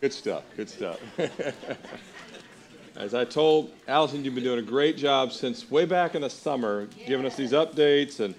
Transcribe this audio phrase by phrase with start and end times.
[0.00, 0.44] Good stuff.
[0.56, 0.98] Good stuff.
[2.96, 6.30] As I told Allison, you've been doing a great job since way back in the
[6.30, 8.34] summer, giving us these updates and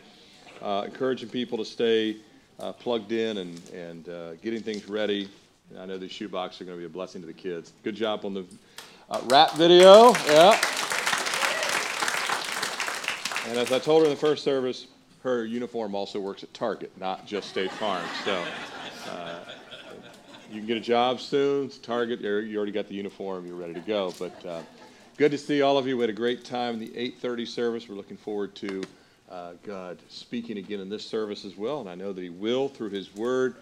[0.64, 2.18] uh, encouraging people to stay
[2.60, 5.30] uh, plugged in and, and uh, getting things ready.
[5.70, 7.74] And I know these shoeboxes are going to be a blessing to the kids.
[7.84, 8.46] Good job on the
[9.12, 10.14] uh, rap video.
[10.26, 10.60] Yeah.
[13.50, 14.88] And as I told her in the first service,
[15.22, 18.04] her uniform also works at Target, not just State Farm.
[18.26, 18.44] So
[19.12, 19.40] uh,
[20.52, 21.68] you can get a job soon.
[21.68, 24.14] It's Target, you already got the uniform, you're ready to go.
[24.20, 24.62] But uh,
[25.16, 25.96] good to see all of you.
[25.96, 27.88] We had a great time in the 8:30 service.
[27.88, 28.84] We're looking forward to
[29.30, 32.68] uh, God speaking again in this service as well, and I know that He will
[32.68, 33.56] through His Word.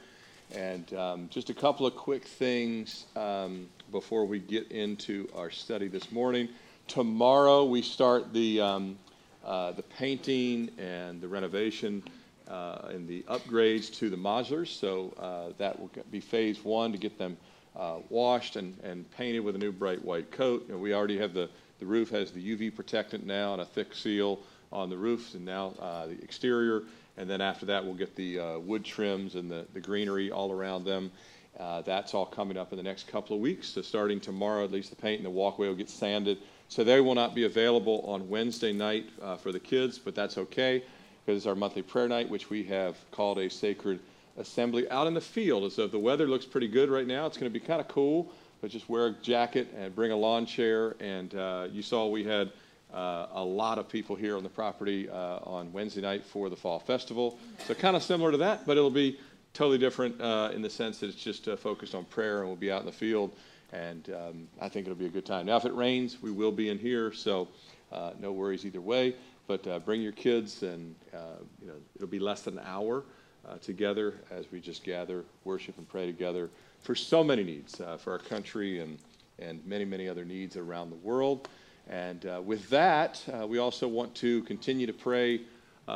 [0.55, 5.87] And um, just a couple of quick things um, before we get into our study
[5.87, 6.49] this morning.
[6.87, 8.97] Tomorrow we start the um,
[9.45, 12.01] uh, the painting and the renovation
[12.49, 14.67] uh, and the upgrades to the modulars.
[14.67, 17.37] So uh, that will be phase one to get them
[17.75, 20.67] uh, washed and, and painted with a new bright white coat.
[20.69, 23.93] Know, we already have the, the roof has the UV protectant now and a thick
[23.93, 24.39] seal
[24.71, 26.83] on the roofs and now uh, the exterior.
[27.17, 30.51] And then after that, we'll get the uh, wood trims and the, the greenery all
[30.51, 31.11] around them.
[31.59, 33.67] Uh, that's all coming up in the next couple of weeks.
[33.67, 36.37] So starting tomorrow, at least the paint and the walkway will get sanded.
[36.69, 39.09] So they will not be available on Wednesday night
[39.41, 40.83] for the kids, but that's okay
[41.29, 43.99] because it's our monthly prayer night, which we have called a sacred
[44.39, 45.71] assembly out in the field.
[45.71, 47.87] So if the weather looks pretty good right now, it's going to be kind of
[47.87, 50.95] cool, but just wear a jacket and bring a lawn chair.
[50.99, 52.51] And uh, you saw we had
[52.91, 56.55] uh, a lot of people here on the property uh, on Wednesday night for the
[56.55, 57.37] fall festival.
[57.67, 59.19] So kind of similar to that, but it'll be
[59.53, 62.55] totally different uh, in the sense that it's just uh, focused on prayer and we'll
[62.55, 63.35] be out in the field.
[63.71, 65.45] And um, I think it'll be a good time.
[65.45, 67.49] Now, if it rains, we will be in here, so
[67.91, 69.13] uh, no worries either way.
[69.49, 73.03] But uh, bring your kids, and uh, you know it'll be less than an hour
[73.47, 76.51] uh, together as we just gather, worship, and pray together
[76.81, 78.99] for so many needs uh, for our country and
[79.39, 81.49] and many many other needs around the world.
[81.89, 85.41] And with that, we also want to continue to pray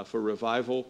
[0.06, 0.88] for revival.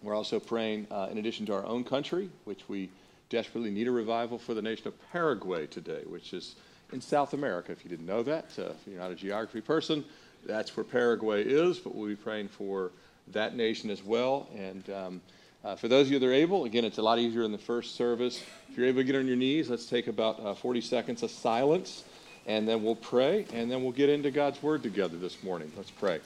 [0.00, 2.88] We're also praying, in addition to our own country, which we
[3.30, 6.54] desperately need a revival for the nation of Paraguay today, which is
[6.92, 7.72] in South America.
[7.72, 10.04] If you didn't know that, uh, if you're not a geography person,
[10.46, 12.92] that's where Paraguay is, but we'll be praying for
[13.28, 14.48] that nation as well.
[14.56, 15.20] And um,
[15.64, 17.58] uh, for those of you that are able, again, it's a lot easier in the
[17.58, 18.42] first service.
[18.70, 21.30] If you're able to get on your knees, let's take about uh, 40 seconds of
[21.30, 22.04] silence,
[22.46, 25.70] and then we'll pray, and then we'll get into God's Word together this morning.
[25.76, 26.20] Let's pray.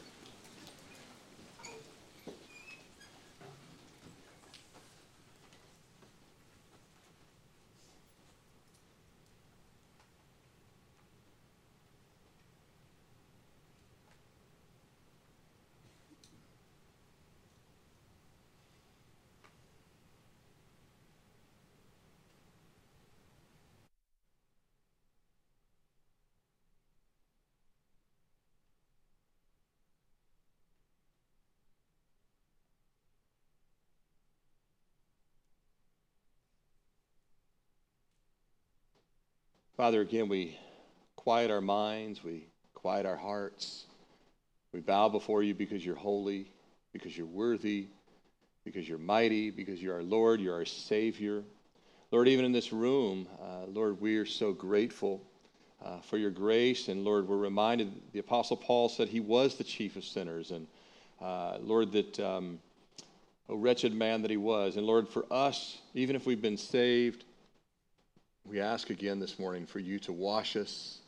[39.77, 40.57] Father, again, we
[41.17, 43.87] quiet our minds, we quiet our hearts.
[44.73, 46.53] We bow before you because you're holy,
[46.93, 47.89] because you're worthy,
[48.65, 51.43] because you're mighty, because you're our Lord, you're our Savior.
[52.13, 55.21] Lord, even in this room, uh, Lord, we are so grateful
[55.85, 56.87] uh, for your grace.
[56.87, 60.53] And Lord, we're reminded the Apostle Paul said he was the chief of sinners.
[60.53, 60.69] And
[61.21, 62.61] uh, Lord, that um,
[63.49, 64.77] a wretched man that he was.
[64.77, 67.25] And Lord, for us, even if we've been saved,
[68.49, 70.99] we ask again this morning for you to wash us,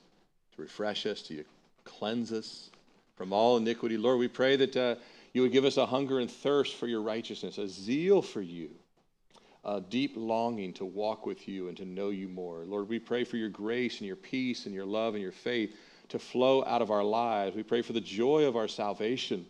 [0.55, 1.45] to refresh us, to
[1.85, 2.71] cleanse us
[3.15, 3.97] from all iniquity.
[3.97, 4.95] Lord, we pray that uh,
[5.33, 8.71] you would give us a hunger and thirst for your righteousness, a zeal for you,
[9.65, 12.65] a deep longing to walk with you and to know you more.
[12.65, 15.77] Lord, we pray for your grace and your peace and your love and your faith
[16.09, 17.55] to flow out of our lives.
[17.55, 19.45] We pray for the joy of our salvation.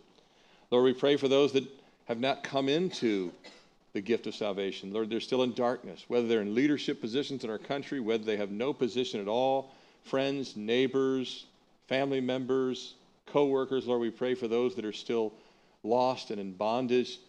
[0.71, 1.63] Lord, we pray for those that
[2.05, 3.31] have not come into
[3.93, 4.93] the gift of salvation.
[4.93, 8.37] Lord, they're still in darkness, whether they're in leadership positions in our country, whether they
[8.37, 9.73] have no position at all,
[10.03, 11.45] friends, neighbors,
[11.87, 12.95] family members,
[13.25, 13.87] co workers.
[13.87, 15.33] Lord, we pray for those that are still
[15.83, 17.19] lost and in bondage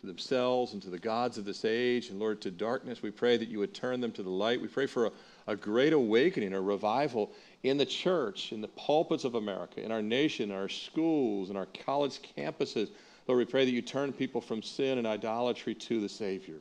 [0.00, 2.10] to themselves and to the gods of this age.
[2.10, 4.60] And Lord, to darkness, we pray that you would turn them to the light.
[4.60, 5.12] We pray for a,
[5.46, 10.02] a great awakening, a revival in the church, in the pulpits of America, in our
[10.02, 12.90] nation, in our schools, in our college campuses.
[13.28, 16.56] Lord, we pray that you turn people from sin and idolatry to the Savior.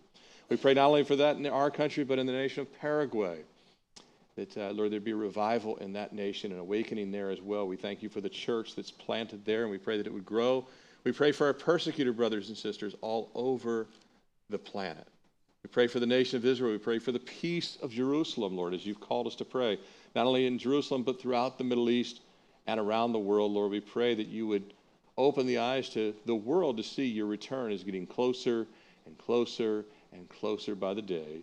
[0.50, 3.40] We pray not only for that in our country, but in the nation of Paraguay.
[4.36, 7.68] That, uh, Lord, there'd be a revival in that nation, and awakening there as well.
[7.68, 10.25] We thank you for the church that's planted there, and we pray that it would
[10.25, 10.68] grow.
[11.04, 13.88] We pray for our persecuted brothers and sisters all over
[14.50, 15.08] the planet.
[15.63, 16.72] We pray for the nation of Israel.
[16.72, 19.80] We pray for the peace of Jerusalem, Lord, as you've called us to pray,
[20.16, 22.22] not only in Jerusalem, but throughout the Middle East
[22.68, 23.72] and around the world, Lord.
[23.72, 24.74] We pray that you would
[25.25, 28.68] open the eyes to the world to see your return is getting closer
[29.06, 31.41] and closer and closer by the day.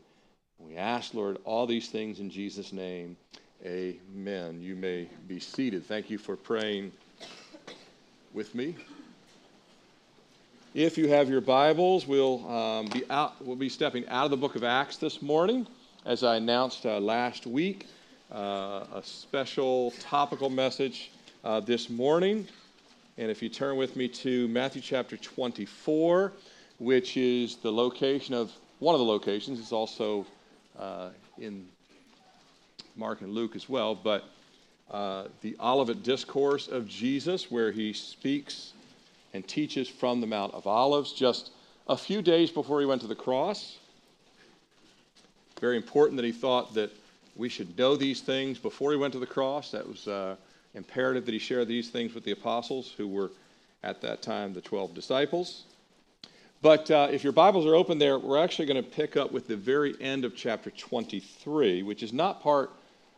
[0.59, 3.17] We ask, Lord, all these things in Jesus' name.
[3.65, 4.61] Amen.
[4.61, 5.87] You may be seated.
[5.87, 6.93] Thank you for praying
[8.33, 8.77] with me.
[10.75, 13.35] If you have your Bibles, we'll um, be out.
[13.45, 15.67] We'll be stepping out of the Book of Acts this morning,
[16.05, 17.87] as I announced uh, last week.
[18.31, 21.11] Uh, a special topical message
[21.43, 22.47] uh, this morning,
[23.19, 26.33] and if you turn with me to Matthew chapter 24,
[26.79, 29.59] which is the location of one of the locations.
[29.59, 30.25] It's also
[30.79, 31.67] uh, in
[32.95, 34.25] Mark and Luke as well, but
[34.93, 38.73] uh, the Olivet Discourse of Jesus, where he speaks
[39.35, 41.51] and teaches from the Mount of Olives just
[41.89, 43.79] a few days before he went to the cross.
[45.61, 46.93] Very important that he thought that
[47.35, 49.73] we should know these things before he went to the cross.
[49.73, 50.37] That was uh,
[50.75, 53.31] imperative that he share these things with the apostles, who were
[53.83, 55.65] at that time the 12 disciples.
[56.61, 59.47] But uh, if your Bibles are open there, we're actually going to pick up with
[59.47, 62.71] the very end of chapter 23, which is not part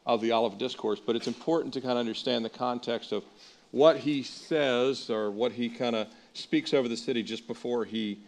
[0.04, 3.24] of the Olivet Discourse, but it's important to kind of understand the context of
[3.70, 8.18] what he says or what he kind of speaks over the city just before he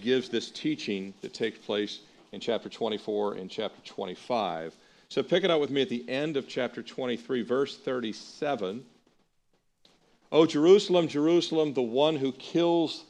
[0.00, 2.00] gives this teaching that takes place
[2.32, 4.74] in chapter 24 and chapter 25.
[5.08, 8.84] So pick it up with me at the end of chapter 23, verse 37.
[10.32, 13.04] O Jerusalem, Jerusalem, the one who kills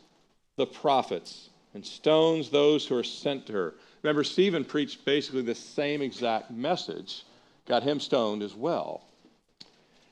[0.56, 3.74] the prophets and stones those who are sent to her.
[4.02, 7.24] Remember, Stephen preached basically the same exact message,
[7.66, 9.02] got him stoned as well.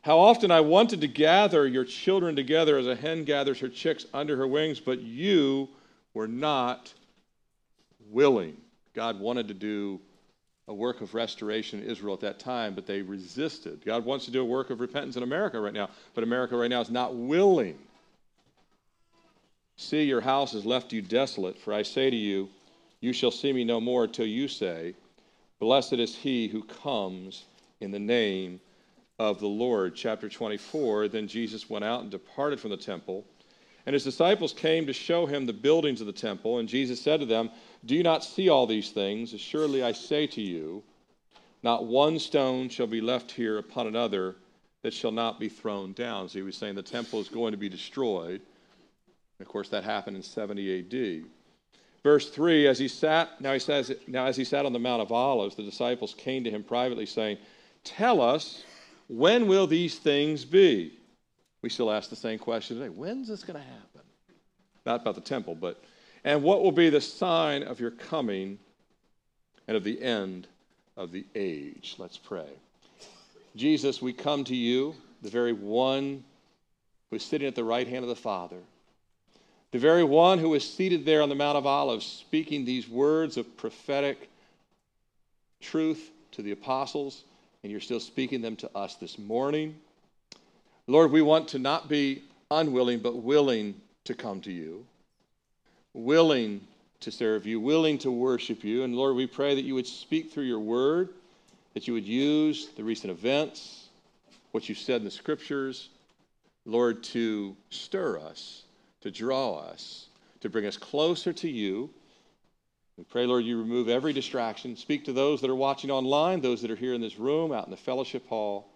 [0.00, 4.06] How often I wanted to gather your children together as a hen gathers her chicks
[4.12, 5.68] under her wings, but you
[6.14, 6.92] were not
[8.10, 8.56] willing.
[8.94, 10.00] God wanted to do
[10.68, 13.84] a work of restoration in Israel at that time, but they resisted.
[13.84, 16.70] God wants to do a work of repentance in America right now, but America right
[16.70, 17.78] now is not willing.
[19.76, 22.48] See, your house has left you desolate, for I say to you,
[23.00, 24.94] you shall see me no more till you say,
[25.58, 27.44] Blessed is he who comes
[27.80, 28.60] in the name
[29.18, 29.94] of the Lord.
[29.94, 33.24] Chapter 24 Then Jesus went out and departed from the temple.
[33.84, 36.58] And his disciples came to show him the buildings of the temple.
[36.58, 37.50] And Jesus said to them,
[37.84, 39.38] Do you not see all these things?
[39.40, 40.82] Surely I say to you,
[41.62, 44.36] not one stone shall be left here upon another
[44.82, 46.28] that shall not be thrown down.
[46.28, 48.40] So he was saying the temple is going to be destroyed.
[49.40, 51.24] Of course, that happened in 70 AD.
[52.02, 55.02] Verse 3 As he sat, now he says, now as he sat on the Mount
[55.02, 57.38] of Olives, the disciples came to him privately, saying,
[57.84, 58.64] Tell us,
[59.08, 60.98] when will these things be?
[61.62, 62.88] We still ask the same question today.
[62.88, 64.00] When's this going to happen?
[64.84, 65.82] Not about the temple, but,
[66.24, 68.58] and what will be the sign of your coming
[69.66, 70.46] and of the end
[70.96, 71.96] of the age?
[71.98, 72.48] Let's pray.
[73.56, 76.24] Jesus, we come to you, the very one
[77.10, 78.58] who is sitting at the right hand of the Father,
[79.70, 83.36] the very one who is seated there on the Mount of Olives, speaking these words
[83.36, 84.30] of prophetic
[85.60, 87.24] truth to the apostles,
[87.62, 89.74] and you're still speaking them to us this morning.
[90.86, 94.84] Lord, we want to not be unwilling, but willing to come to you,
[95.94, 96.60] willing
[97.00, 98.84] to serve you, willing to worship you.
[98.84, 101.10] And Lord, we pray that you would speak through your word,
[101.74, 103.88] that you would use the recent events,
[104.52, 105.88] what you've said in the scriptures,
[106.64, 108.62] Lord, to stir us,
[109.00, 110.06] to draw us,
[110.40, 111.90] to bring us closer to you.
[112.96, 114.76] We pray, Lord, you remove every distraction.
[114.76, 117.64] Speak to those that are watching online, those that are here in this room, out
[117.64, 118.68] in the fellowship hall.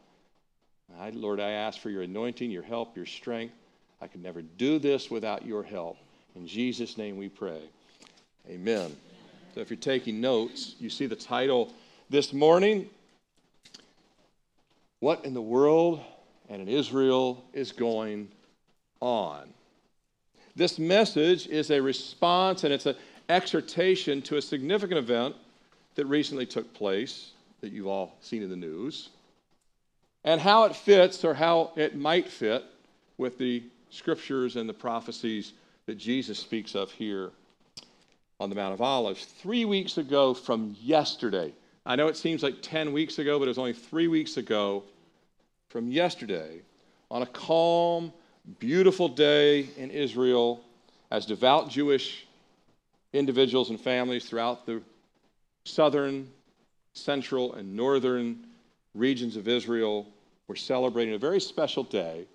[0.98, 3.54] I, Lord, I ask for your anointing, your help, your strength.
[4.00, 5.98] I could never do this without your help.
[6.36, 7.62] In Jesus' name we pray.
[8.46, 8.94] Amen.
[9.54, 11.72] So if you're taking notes, you see the title
[12.10, 12.90] this morning
[15.00, 16.02] What in the World
[16.50, 18.28] and in Israel is Going
[19.00, 19.48] On?
[20.54, 22.96] This message is a response and it's an
[23.30, 25.36] exhortation to a significant event
[25.94, 27.30] that recently took place
[27.62, 29.08] that you've all seen in the news
[30.22, 32.62] and how it fits or how it might fit
[33.16, 35.54] with the scriptures and the prophecies
[35.86, 37.30] that Jesus speaks of here
[38.38, 39.24] on the Mount of Olives.
[39.24, 41.52] Three weeks ago from yesterday,
[41.84, 44.82] I know it seems like 10 weeks ago, but it was only three weeks ago
[45.68, 46.60] from yesterday,
[47.10, 48.12] on a calm,
[48.58, 50.60] beautiful day in Israel,
[51.10, 52.26] as devout Jewish
[53.12, 54.82] individuals and families throughout the
[55.64, 56.28] southern,
[56.92, 58.46] central, and northern
[58.94, 60.06] regions of Israel
[60.48, 62.26] we're celebrating a very special day.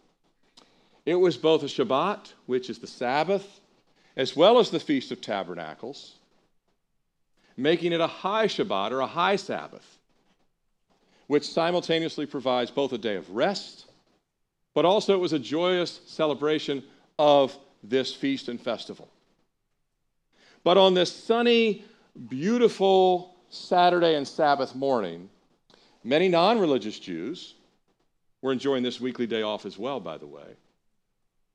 [1.06, 3.60] It was both a Shabbat, which is the Sabbath,
[4.16, 6.16] as well as the Feast of Tabernacles.
[7.58, 10.00] making it a high Shabbat or a high Sabbath,
[11.28, 13.86] which simultaneously provides both a day of rest,
[14.74, 16.84] but also it was a joyous celebration
[17.20, 19.10] of this feast and festival.
[20.64, 21.84] But on this sunny,
[22.30, 25.30] beautiful Saturday and Sabbath morning,
[26.04, 27.56] many non religious Jews
[28.42, 30.56] were enjoying this weekly day off as well, by the way.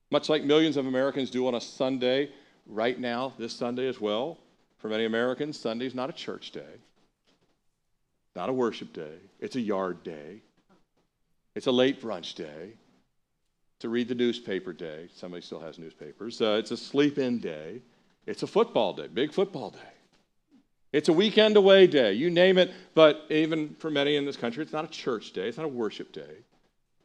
[0.09, 2.29] Much like millions of Americans do on a Sunday
[2.65, 4.37] right now, this Sunday as well.
[4.77, 6.79] For many Americans, Sunday is not a church day,
[8.35, 10.41] not a worship day, it's a yard day,
[11.55, 12.73] it's a late brunch day,
[13.79, 15.07] to read the newspaper day.
[15.15, 16.41] Somebody still has newspapers.
[16.41, 17.81] Uh, it's a sleep in day.
[18.25, 19.79] It's a football day, big football day.
[20.93, 24.63] It's a weekend away day, you name it, but even for many in this country,
[24.63, 26.43] it's not a church day, it's not a worship day.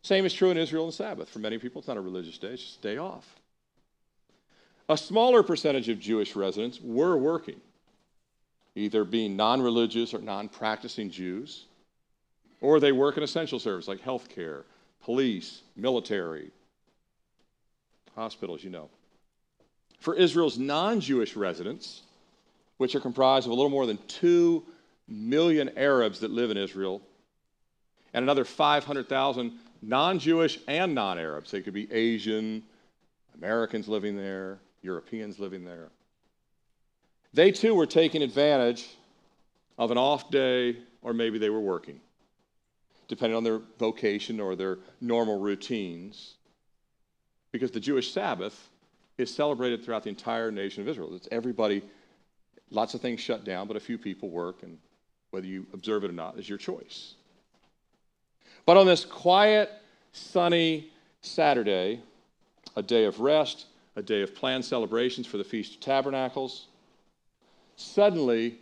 [0.03, 1.29] Same is true in Israel and Sabbath.
[1.29, 3.37] For many people, it's not a religious day, it's just a day off.
[4.89, 7.61] A smaller percentage of Jewish residents were working,
[8.75, 11.67] either being non religious or non practicing Jews,
[12.61, 14.65] or they work in essential service like healthcare,
[15.03, 16.51] police, military,
[18.17, 18.91] hospitals, you know.
[20.01, 22.03] For Israel's non Jewish residents,
[22.77, 24.65] which are comprised of a little more than 2
[25.07, 27.01] million Arabs that live in Israel,
[28.13, 29.53] and another 500,000
[29.83, 31.51] non Jewish and non Arabs.
[31.51, 32.63] They could be Asian,
[33.35, 35.89] Americans living there, Europeans living there.
[37.35, 38.89] They too were taking advantage
[39.79, 42.01] of an off day, or maybe they were working,
[43.09, 46.35] depending on their vocation or their normal routines,
[47.51, 48.69] because the Jewish Sabbath
[49.19, 51.15] is celebrated throughout the entire nation of Israel.
[51.15, 51.83] It's everybody,
[52.71, 54.79] lots of things shut down, but a few people work, and
[55.31, 57.15] whether you observe it or not is your choice.
[58.65, 59.71] But on this quiet,
[60.13, 60.91] sunny
[61.21, 62.01] Saturday,
[62.77, 63.67] a day of rest,
[63.97, 66.69] a day of planned celebrations for the Feast of Tabernacles,
[67.77, 68.59] suddenly,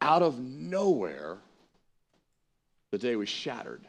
[0.00, 1.38] out of nowhere,
[2.90, 3.86] the day was shattered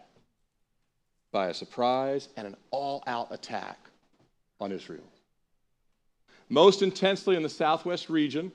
[1.31, 3.79] by a surprise and an all out attack
[4.59, 5.03] on Israel.
[6.49, 8.51] Most intensely in the southwest region,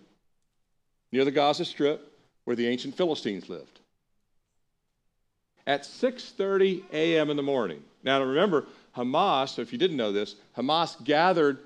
[1.11, 2.13] near the Gaza Strip,
[2.45, 3.78] where the ancient Philistines lived
[5.69, 7.31] at 6:30 a.m.
[7.31, 7.85] in the morning.
[8.03, 11.59] Now remember, Hamas, if you didn't know this, Hamas gathered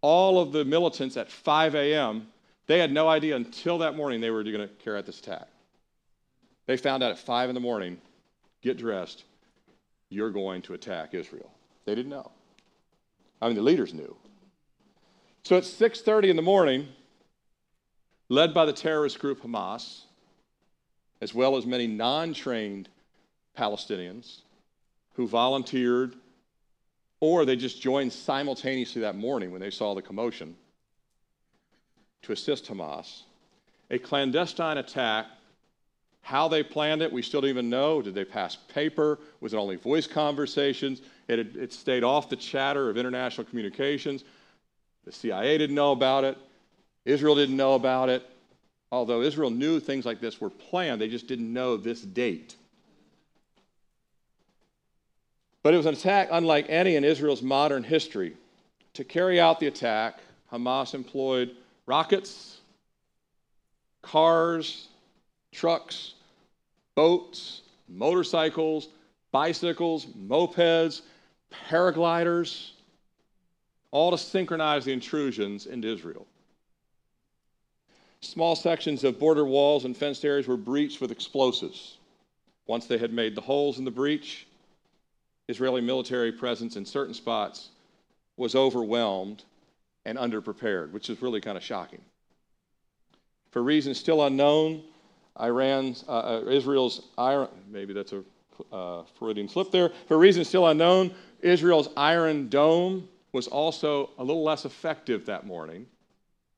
[0.00, 2.26] all of the militants at 5 a.m.
[2.66, 5.46] They had no idea until that morning they were going to carry out this attack.
[6.66, 8.00] They found out at 5 in the morning,
[8.62, 9.24] get dressed,
[10.08, 11.50] you're going to attack Israel.
[11.84, 12.30] They didn't know.
[13.42, 14.16] I mean, the leaders knew.
[15.42, 16.88] So at 6:30 in the morning,
[18.30, 20.02] led by the terrorist group Hamas,
[21.20, 22.88] as well as many non-trained
[23.60, 24.38] Palestinians
[25.14, 26.14] who volunteered
[27.20, 30.56] or they just joined simultaneously that morning when they saw the commotion
[32.22, 33.22] to assist Hamas.
[33.90, 35.26] A clandestine attack.
[36.22, 38.02] How they planned it, we still don't even know.
[38.02, 39.18] Did they pass paper?
[39.40, 41.02] Was it only voice conversations?
[41.28, 44.24] It, had, it stayed off the chatter of international communications.
[45.04, 46.36] The CIA didn't know about it.
[47.04, 48.26] Israel didn't know about it.
[48.92, 52.56] Although Israel knew things like this were planned, they just didn't know this date.
[55.62, 58.36] But it was an attack unlike any in Israel's modern history.
[58.94, 60.20] To carry out the attack,
[60.52, 61.54] Hamas employed
[61.86, 62.60] rockets,
[64.02, 64.88] cars,
[65.52, 66.14] trucks,
[66.94, 68.88] boats, motorcycles,
[69.32, 71.02] bicycles, mopeds,
[71.68, 72.70] paragliders,
[73.90, 76.26] all to synchronize the intrusions into Israel.
[78.20, 81.96] Small sections of border walls and fenced areas were breached with explosives.
[82.66, 84.46] Once they had made the holes in the breach,
[85.50, 87.70] Israeli military presence in certain spots
[88.36, 89.44] was overwhelmed
[90.06, 92.00] and underprepared, which is really kind of shocking.
[93.50, 94.82] For reasons still unknown,
[95.38, 98.22] Iran's, uh, uh, Israel's iron, maybe that's a
[98.72, 99.90] uh, Freudian slip there.
[100.06, 105.86] For reasons still unknown, Israel's Iron Dome was also a little less effective that morning.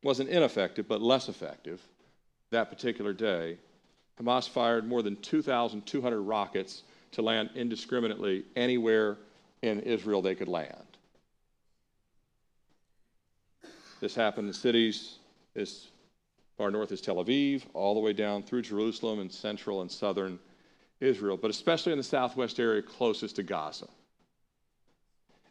[0.02, 1.80] Wasn't ineffective, but less effective
[2.50, 3.56] that particular day.
[4.20, 6.82] Hamas fired more than 2,200 rockets
[7.12, 9.18] to land indiscriminately anywhere
[9.62, 10.76] in Israel they could land.
[14.00, 15.16] This happened in cities
[15.54, 15.86] as
[16.58, 20.38] far north as Tel Aviv, all the way down through Jerusalem and central and southern
[21.00, 23.88] Israel, but especially in the southwest area closest to Gaza.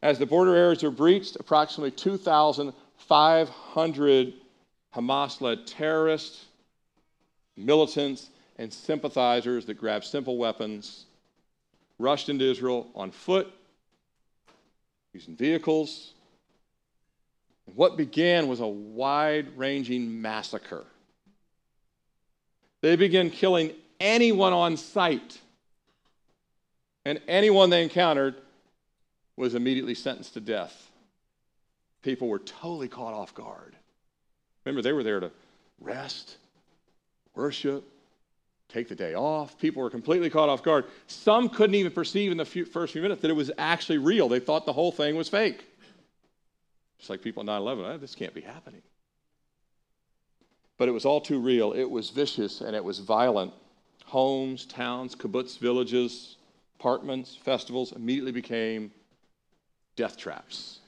[0.01, 4.34] As the border areas are breached, approximately 2,500
[4.96, 6.46] Hamas led terrorists,
[7.56, 11.06] militants, and sympathizers that grabbed simple weapons
[12.01, 13.51] rushed into Israel on foot,
[15.13, 16.13] using vehicles.
[17.67, 20.86] And what began was a wide ranging massacre.
[22.81, 25.39] They began killing anyone on sight.
[27.05, 28.36] And anyone they encountered
[29.36, 30.89] was immediately sentenced to death.
[32.01, 33.75] People were totally caught off guard.
[34.65, 35.31] Remember, they were there to
[35.79, 36.38] rest,
[37.36, 37.84] worship,
[38.72, 39.58] take the day off.
[39.60, 40.86] People were completely caught off guard.
[41.08, 44.30] Some couldn't even perceive in the few, first few minutes that it was actually real.
[44.30, 45.66] They thought the whole thing was fake.
[46.98, 48.82] Just like people at 9 11, oh, this can't be happening.
[50.78, 51.74] But it was all too real.
[51.74, 53.54] It was vicious and it was violent.
[54.06, 56.38] Homes, towns, kibbutz, villages,
[56.80, 58.92] apartments, festivals immediately became
[59.96, 60.80] death traps.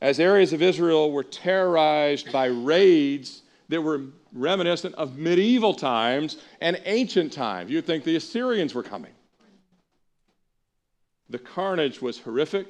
[0.00, 6.80] As areas of Israel were terrorized by raids that were reminiscent of medieval times and
[6.84, 9.12] ancient times, you'd think the Assyrians were coming.
[11.30, 12.68] The carnage was horrific,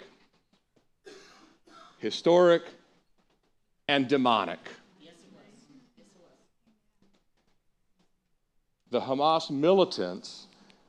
[1.98, 2.62] historic,
[3.86, 4.58] and demonic.
[8.90, 10.46] The Hamas militants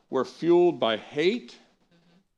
[0.10, 1.58] were fueled by hate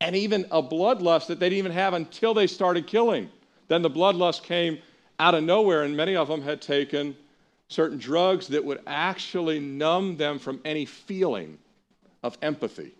[0.01, 3.29] and even a bloodlust that they didn't even have until they started killing.
[3.67, 4.79] Then the bloodlust came
[5.19, 7.15] out of nowhere, and many of them had taken
[7.71, 11.57] certain drugs that would actually numb them from any feeling
[12.21, 12.91] of empathy.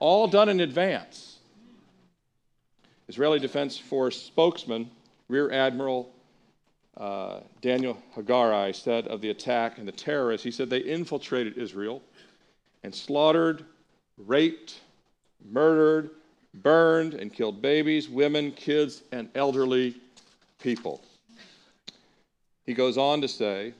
[0.00, 1.38] All done in advance.
[3.06, 4.90] Israeli Defense Force spokesman,
[5.28, 6.12] Rear Admiral
[6.96, 12.02] uh, Daniel Hagari, said of the attack and the terrorists, he said they infiltrated Israel
[12.82, 13.64] and slaughtered,
[14.18, 14.80] raped,
[15.48, 16.10] murdered,
[16.54, 19.94] burned, and killed babies, women, kids, and elderly
[20.60, 21.00] people.
[22.66, 23.74] He goes on to say,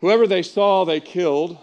[0.00, 1.58] Whoever they saw, they killed.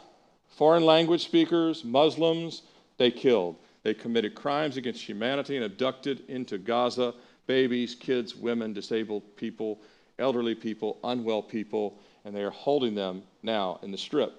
[0.50, 2.64] Foreign language speakers, Muslims,
[2.98, 3.56] they killed.
[3.84, 7.14] They committed crimes against humanity and abducted into Gaza
[7.48, 9.82] babies, kids, women, disabled people,
[10.20, 14.34] elderly people, unwell people, and they are holding them now in the strip.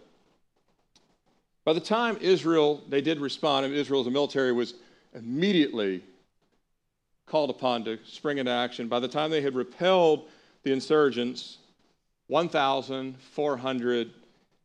[1.64, 4.74] By the time Israel, they did respond, and Israel as military was
[5.14, 6.02] immediately
[7.26, 8.88] called upon to spring into action.
[8.88, 10.28] By the time they had repelled
[10.64, 11.58] the insurgents,
[12.28, 14.10] 1,400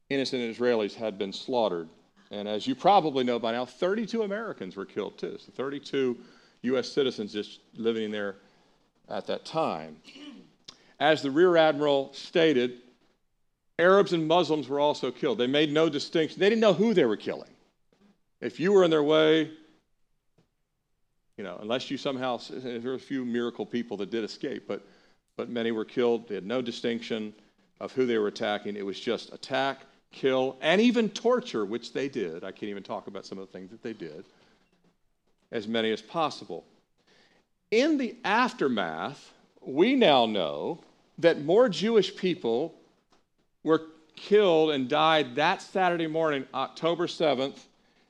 [0.10, 1.90] innocent Israelis had been slaughtered.
[2.32, 5.38] And as you probably know by now, 32 Americans were killed too.
[5.40, 6.18] So 32
[6.64, 6.90] U.S.
[6.90, 8.36] citizens just living there
[9.10, 9.98] at that time.
[11.00, 12.80] As the Rear Admiral stated,
[13.78, 15.38] Arabs and Muslims were also killed.
[15.38, 16.40] They made no distinction.
[16.40, 17.50] They didn't know who they were killing.
[18.42, 19.52] If you were in their way,
[21.38, 24.86] you know, unless you somehow, there were a few miracle people that did escape, but,
[25.40, 26.28] but many were killed.
[26.28, 27.34] They had no distinction
[27.80, 28.76] of who they were attacking.
[28.76, 32.44] It was just attack, kill, and even torture, which they did.
[32.44, 34.26] I can't even talk about some of the things that they did,
[35.54, 36.66] as many as possible.
[37.72, 40.82] In the aftermath, we now know
[41.20, 42.76] that more Jewish people
[43.64, 43.84] were
[44.18, 47.60] killed and died that Saturday morning, October 7th,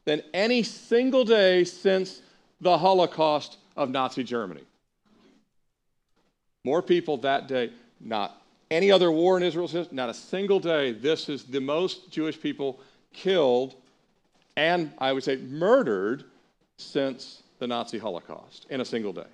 [0.04, 2.24] than any single day since
[2.60, 4.63] the Holocaust of Nazi Germany.
[6.63, 10.91] More people that day, not any other war in Israel's history, not a single day.
[10.91, 12.80] This is the most Jewish people
[13.13, 13.76] killed
[14.60, 16.26] and I would say murdered
[16.76, 19.30] since the Nazi Holocaust in a single day.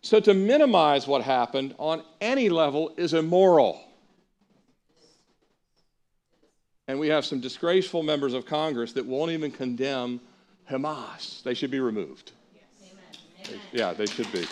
[0.00, 3.80] So to minimize what happened on any level is immoral.
[6.88, 10.20] And we have some disgraceful members of Congress that won't even condemn
[10.70, 11.42] Hamas.
[11.42, 12.32] They should be removed.
[12.54, 12.64] Yes.
[12.80, 13.60] Amen.
[13.72, 14.46] They, yeah, they should be.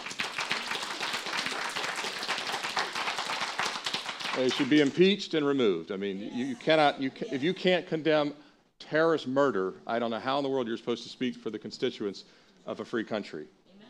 [4.36, 5.90] They should be impeached and removed.
[5.90, 8.32] I mean, you, you, cannot, you, if you can't condemn
[8.78, 11.58] terrorist murder, I don't know how in the world you're supposed to speak for the
[11.58, 12.24] constituents
[12.64, 13.46] of a free country.
[13.74, 13.88] Amen.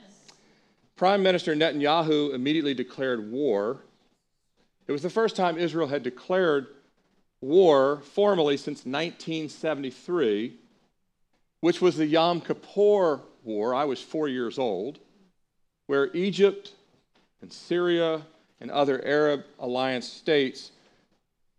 [0.97, 3.83] Prime Minister Netanyahu immediately declared war.
[4.87, 6.69] It was the first time Israel had declared
[7.43, 10.57] war formally since 1973,
[11.61, 13.75] which was the Yom Kippur War.
[13.75, 14.99] I was four years old,
[15.87, 16.73] where Egypt
[17.43, 18.23] and Syria
[18.61, 20.73] and other Arab alliance states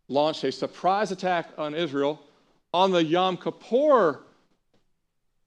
[0.08, 2.22] launched a surprise attack on Israel
[2.74, 4.20] on the Yom Kippur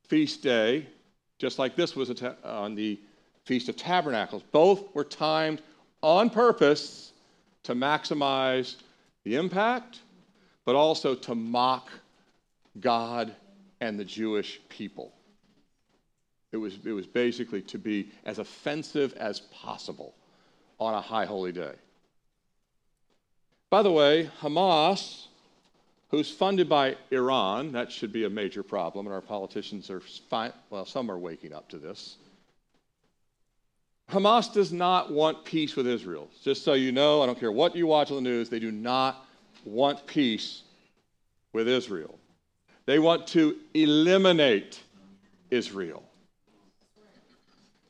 [0.09, 0.87] feast day,
[1.39, 2.11] just like this was
[2.45, 2.99] on the
[3.45, 4.43] Feast of Tabernacles.
[4.53, 5.61] Both were timed
[6.03, 7.13] on purpose
[7.65, 8.77] to maximize
[9.25, 10.01] the impact
[10.65, 11.91] but also to mock
[12.81, 13.35] God
[13.81, 15.13] and the Jewish people.
[16.53, 20.15] It was, it was basically to be as offensive as possible
[20.85, 21.73] on a high holy day.
[23.71, 25.27] By the way, Hamas,
[26.11, 30.53] who's funded by Iran, that should be a major problem, and our politicians are, fine,
[30.71, 32.17] well, some are waking up to this.
[34.11, 36.29] Hamas does not want peace with Israel.
[36.43, 38.71] Just so you know, I don't care what you watch on the news, they do
[38.71, 39.27] not
[39.65, 40.63] want peace
[41.53, 42.19] with Israel.
[42.87, 44.81] They want to eliminate
[45.51, 46.03] Israel.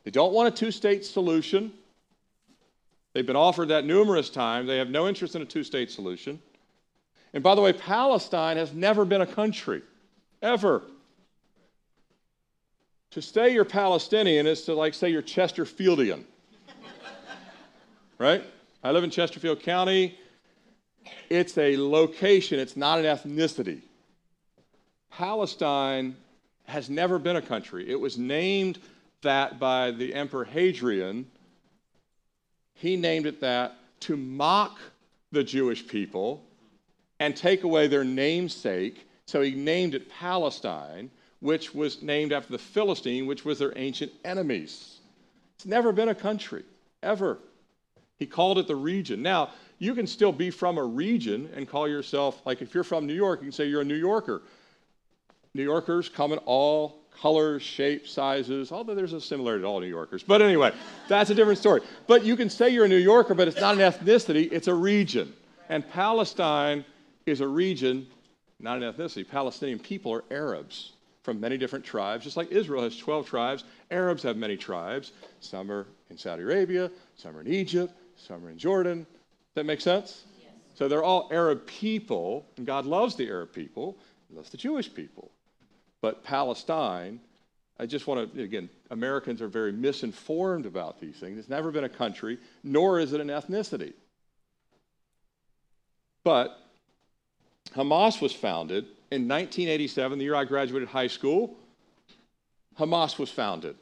[0.05, 1.73] They don't want a two state solution.
[3.15, 4.67] They've been offered that numerous times.
[4.67, 6.37] They have no interest in a two state solution.
[7.33, 9.81] And by the way, Palestine has never been a country,
[10.41, 10.83] ever.
[13.11, 16.25] To say you're Palestinian is to, like, say you're Chesterfieldian.
[18.17, 18.43] right?
[18.83, 20.19] I live in Chesterfield County.
[21.29, 23.79] It's a location, it's not an ethnicity.
[25.09, 26.17] Palestine
[26.65, 27.89] has never been a country.
[27.89, 28.79] It was named
[29.21, 31.27] that by the Emperor Hadrian.
[32.75, 34.77] He named it that to mock
[35.31, 36.43] the Jewish people
[37.19, 39.07] and take away their namesake.
[39.25, 41.09] So he named it Palestine,
[41.39, 44.99] which was named after the Philistine, which was their ancient enemies.
[45.55, 46.63] It's never been a country,
[47.01, 47.39] ever.
[48.17, 49.21] He called it the region.
[49.21, 53.07] Now, you can still be from a region and call yourself, like if you're from
[53.07, 54.41] New York, you can say you're a New Yorker.
[55.53, 59.87] New Yorkers come in all colors, shapes, sizes, although there's a similarity to all New
[59.87, 60.23] Yorkers.
[60.23, 60.73] But anyway,
[61.07, 61.81] that's a different story.
[62.07, 64.73] But you can say you're a New Yorker, but it's not an ethnicity, it's a
[64.73, 65.33] region.
[65.69, 66.85] And Palestine
[67.25, 68.07] is a region,
[68.59, 69.27] not an ethnicity.
[69.27, 73.63] Palestinian people are Arabs from many different tribes, just like Israel has 12 tribes.
[73.89, 75.11] Arabs have many tribes.
[75.39, 78.99] Some are in Saudi Arabia, some are in Egypt, some are in Jordan.
[78.99, 80.25] Does that make sense?
[80.39, 80.51] Yes.
[80.75, 83.97] So they're all Arab people, and God loves the Arab people,
[84.29, 85.31] He loves the Jewish people.
[86.05, 87.19] But Palestine,
[87.79, 91.39] I just want to, again, Americans are very misinformed about these things.
[91.39, 93.93] It's never been a country, nor is it an ethnicity.
[96.23, 96.59] But
[97.75, 101.55] Hamas was founded in 1987, the year I graduated high school.
[102.79, 103.75] Hamas was founded.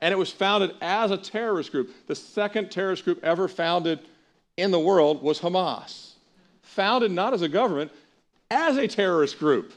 [0.00, 1.90] And it was founded as a terrorist group.
[2.06, 3.98] The second terrorist group ever founded
[4.56, 6.12] in the world was Hamas.
[6.62, 7.90] Founded not as a government,
[8.48, 9.72] as a terrorist group.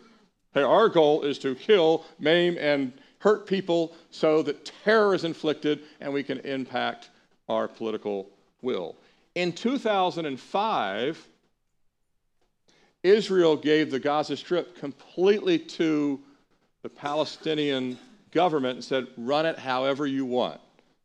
[0.63, 6.13] Our goal is to kill, maim, and hurt people so that terror is inflicted and
[6.13, 7.10] we can impact
[7.50, 8.30] our political
[8.62, 8.96] will.
[9.36, 11.28] In 2005,
[13.04, 16.20] Israel gave the Gaza Strip completely to
[16.82, 17.98] the Palestinian
[18.32, 20.60] government and said, run it however you want.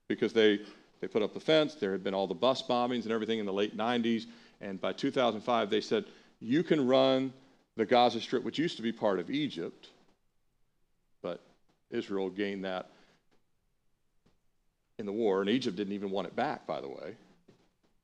[0.08, 0.60] Because they,
[1.00, 3.46] they put up the fence, there had been all the bus bombings and everything in
[3.46, 4.26] the late 90s.
[4.60, 6.04] And by 2005, they said,
[6.40, 7.32] you can run
[7.80, 9.88] the Gaza Strip, which used to be part of Egypt,
[11.22, 11.40] but
[11.90, 12.90] Israel gained that
[14.98, 17.16] in the war, and Egypt didn't even want it back, by the way,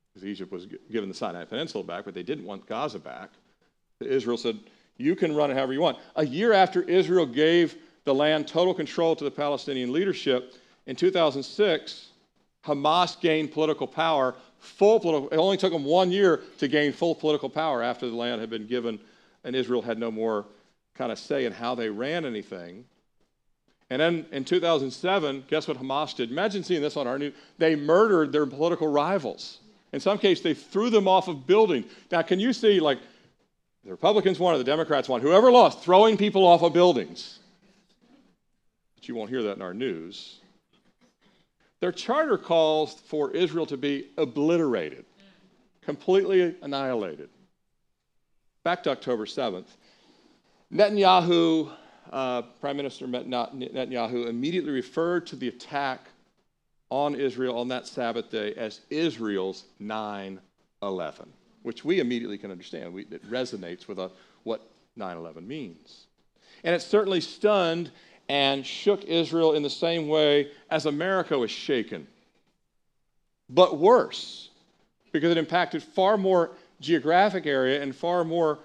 [0.09, 3.29] because Egypt was given the Sinai Peninsula back, but they didn't want Gaza back.
[3.99, 4.57] Israel said,
[4.97, 5.99] You can run it however you want.
[6.15, 10.55] A year after Israel gave the land total control to the Palestinian leadership,
[10.87, 12.07] in 2006,
[12.65, 15.29] Hamas gained political power, full political.
[15.29, 18.49] It only took them one year to gain full political power after the land had
[18.49, 18.99] been given
[19.47, 20.45] and Israel had no more
[20.93, 22.83] kind of say in how they ran anything.
[23.89, 26.29] And then in 2007, guess what Hamas did?
[26.31, 27.33] Imagine seeing this on our news.
[27.57, 29.59] They murdered their political rivals.
[29.93, 31.85] In some cases, they threw them off of buildings.
[32.11, 32.99] Now, can you see, like,
[33.85, 37.39] the Republicans won or the Democrats won, whoever lost, throwing people off of buildings.
[38.95, 40.41] But you won't hear that in our news.
[41.79, 45.05] Their charter calls for Israel to be obliterated,
[45.81, 47.29] completely annihilated
[48.67, 49.77] back to October 7th.
[50.73, 51.71] Netanyahu,
[52.11, 56.01] uh, Prime Minister Netanyahu, immediately referred to the attack
[56.89, 60.41] on Israel on that Sabbath day as Israel's 9
[60.83, 62.93] 11, which we immediately can understand.
[62.93, 64.11] We, it resonates with a,
[64.43, 66.07] what 9 11 means.
[66.65, 67.89] And it certainly stunned
[68.27, 72.05] and shook Israel in the same way as America was shaken.
[73.49, 74.49] But worse,
[75.13, 78.59] because it impacted far more geographic area and far more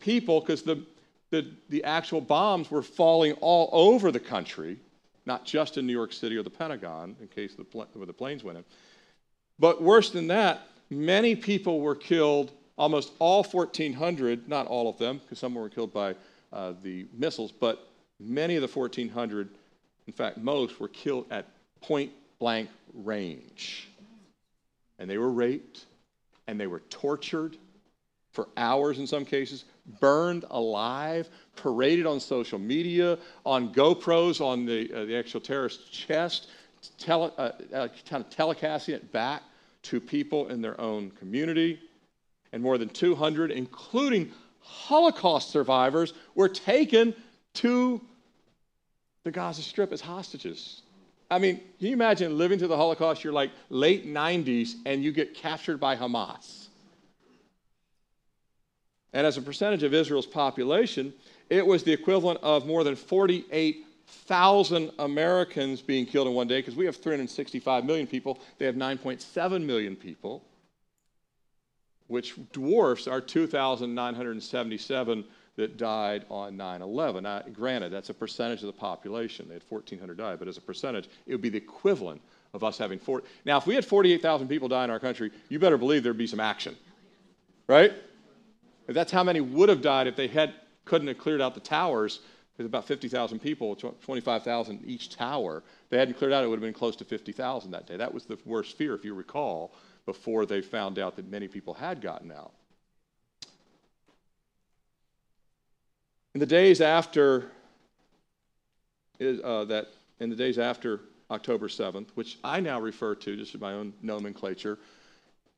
[0.00, 0.82] people because the,
[1.30, 4.78] the, the actual bombs were falling all over the country,
[5.24, 8.44] not just in New York City or the Pentagon, in case the where the planes
[8.44, 8.64] went in.
[9.58, 15.18] But worse than that, many people were killed, almost all 1,400, not all of them,
[15.18, 16.14] because some were killed by
[16.52, 17.88] uh, the missiles, but
[18.20, 19.48] many of the 1,400,
[20.06, 21.46] in fact, most were killed at
[21.80, 23.88] point blank range.
[24.98, 25.85] And they were raped,
[26.46, 27.56] and they were tortured
[28.36, 29.64] for hours in some cases,
[29.98, 36.48] burned alive, paraded on social media, on GoPros on the, uh, the actual terrorist's chest,
[36.98, 39.42] tele, uh, uh, kind of telecasting it back
[39.82, 41.80] to people in their own community.
[42.52, 44.30] And more than 200, including
[44.60, 47.14] Holocaust survivors, were taken
[47.54, 48.00] to
[49.24, 50.82] the Gaza Strip as hostages.
[51.30, 53.24] I mean, can you imagine living through the Holocaust?
[53.24, 56.66] You're like late 90s and you get captured by Hamas.
[59.12, 61.12] And as a percentage of Israel's population,
[61.48, 66.76] it was the equivalent of more than 48,000 Americans being killed in one day because
[66.76, 68.38] we have 365 million people.
[68.58, 70.44] They have 9.7 million people,
[72.08, 75.24] which dwarfs our 2,977
[75.56, 77.24] that died on 9 11.
[77.24, 79.46] Now, granted, that's a percentage of the population.
[79.48, 82.20] They had 1,400 die, but as a percentage, it would be the equivalent
[82.54, 83.26] of us having 40.
[83.44, 86.26] Now, if we had 48,000 people die in our country, you better believe there'd be
[86.26, 86.76] some action,
[87.66, 87.92] right?
[88.86, 91.60] If that's how many would have died if they had, couldn't have cleared out the
[91.60, 92.20] towers.
[92.56, 95.62] There's about 50,000 people, 25,000 each tower.
[95.84, 97.96] If they hadn't cleared out, it would have been close to 50,000 that day.
[97.96, 99.74] That was the worst fear, if you recall,
[100.06, 102.52] before they found out that many people had gotten out.
[106.36, 107.50] In the days after
[109.18, 109.86] uh, that,
[110.20, 113.94] in the days after October 7th, which I now refer to, just in my own
[114.02, 114.78] nomenclature,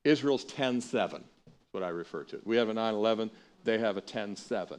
[0.04, 1.24] Israel's 10 7
[1.72, 2.40] what I refer to.
[2.44, 3.28] We have a 9 11,
[3.64, 4.78] they have a 10 7.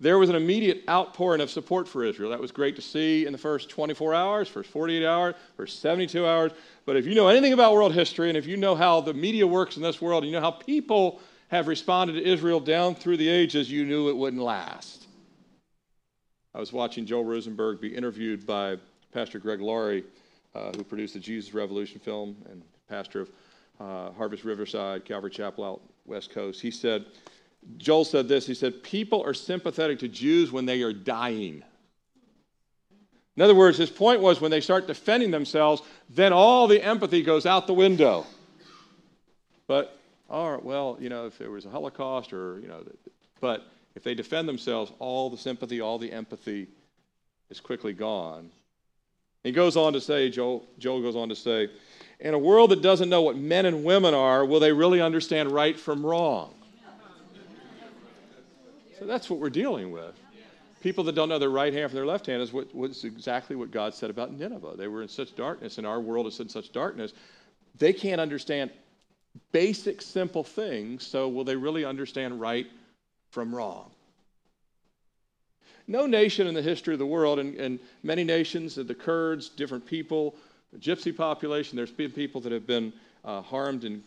[0.00, 2.30] There was an immediate outpouring of support for Israel.
[2.30, 6.26] That was great to see in the first 24 hours, first 48 hours, first 72
[6.26, 6.50] hours.
[6.84, 9.46] But if you know anything about world history, and if you know how the media
[9.46, 13.16] works in this world, and you know how people have responded to Israel down through
[13.16, 15.06] the ages, you knew it wouldn't last.
[16.54, 18.76] I was watching Joel Rosenberg be interviewed by
[19.12, 20.04] Pastor Greg Laurie,
[20.54, 23.30] uh, who produced the Jesus Revolution film and pastor of
[23.78, 26.60] uh, Harvest Riverside, Calvary Chapel out West Coast.
[26.60, 27.04] He said,
[27.76, 28.46] Joel said this.
[28.46, 31.62] He said, People are sympathetic to Jews when they are dying.
[33.36, 37.22] In other words, his point was when they start defending themselves, then all the empathy
[37.22, 38.24] goes out the window.
[39.66, 42.82] But, all right, well, you know, if there was a Holocaust or, you know,
[43.40, 46.68] but if they defend themselves, all the sympathy, all the empathy
[47.50, 48.50] is quickly gone.
[49.44, 51.70] He goes on to say, Joel, Joel goes on to say,
[52.18, 55.52] in a world that doesn't know what men and women are, will they really understand
[55.52, 56.54] right from wrong?
[58.98, 60.14] So that's what we're dealing with.
[60.80, 63.54] People that don't know their right hand from their left hand is what, what's exactly
[63.56, 64.74] what God said about Nineveh.
[64.76, 67.12] They were in such darkness, and our world is in such darkness.
[67.78, 68.70] They can't understand
[69.52, 72.66] basic, simple things, so will they really understand right
[73.30, 73.90] from wrong?
[75.88, 79.86] No nation in the history of the world, and, and many nations, the Kurds, different
[79.86, 80.34] people,
[80.72, 82.92] the gypsy population, there's been people that have been
[83.24, 84.02] uh, harmed in,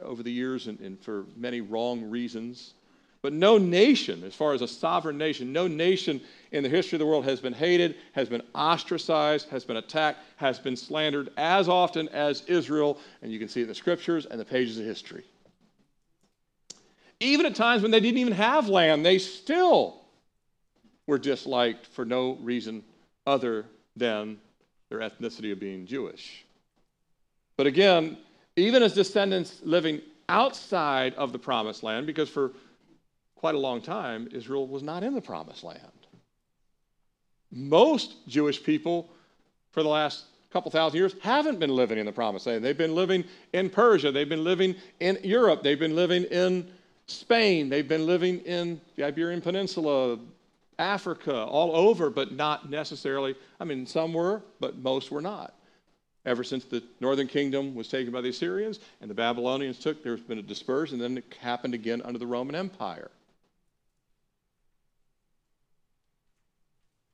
[0.00, 2.74] over the years and, and for many wrong reasons.
[3.24, 6.20] But no nation, as far as a sovereign nation, no nation
[6.52, 10.18] in the history of the world has been hated, has been ostracized, has been attacked,
[10.36, 12.98] has been slandered as often as Israel.
[13.22, 15.24] And you can see it in the scriptures and the pages of history.
[17.18, 20.02] Even at times when they didn't even have land, they still
[21.06, 22.84] were disliked for no reason
[23.26, 23.64] other
[23.96, 24.36] than
[24.90, 26.44] their ethnicity of being Jewish.
[27.56, 28.18] But again,
[28.56, 32.52] even as descendants living outside of the promised land, because for
[33.44, 35.78] quite a long time, Israel was not in the promised land.
[37.52, 39.10] Most Jewish people
[39.70, 42.64] for the last couple thousand years haven't been living in the promised land.
[42.64, 46.66] They've been living in Persia, they've been living in Europe, they've been living in
[47.06, 50.18] Spain, they've been living in the Iberian Peninsula,
[50.78, 53.34] Africa, all over, but not necessarily.
[53.60, 55.52] I mean, some were, but most were not.
[56.24, 60.22] Ever since the northern kingdom was taken by the Assyrians and the Babylonians took, there's
[60.22, 63.10] been a dispersion, and then it happened again under the Roman Empire.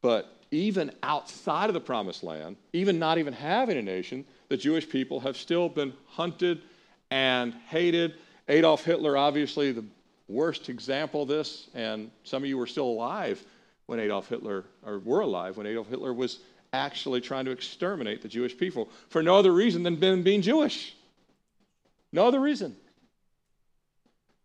[0.03, 4.89] But even outside of the promised land, even not even having a nation, the Jewish
[4.89, 6.63] people have still been hunted
[7.11, 8.15] and hated.
[8.49, 9.85] Adolf Hitler, obviously, the
[10.29, 13.45] worst example of this, and some of you were still alive
[13.87, 16.39] when Adolf Hitler, or were alive when Adolf Hitler was
[16.73, 20.95] actually trying to exterminate the Jewish people for no other reason than being Jewish.
[22.13, 22.77] No other reason.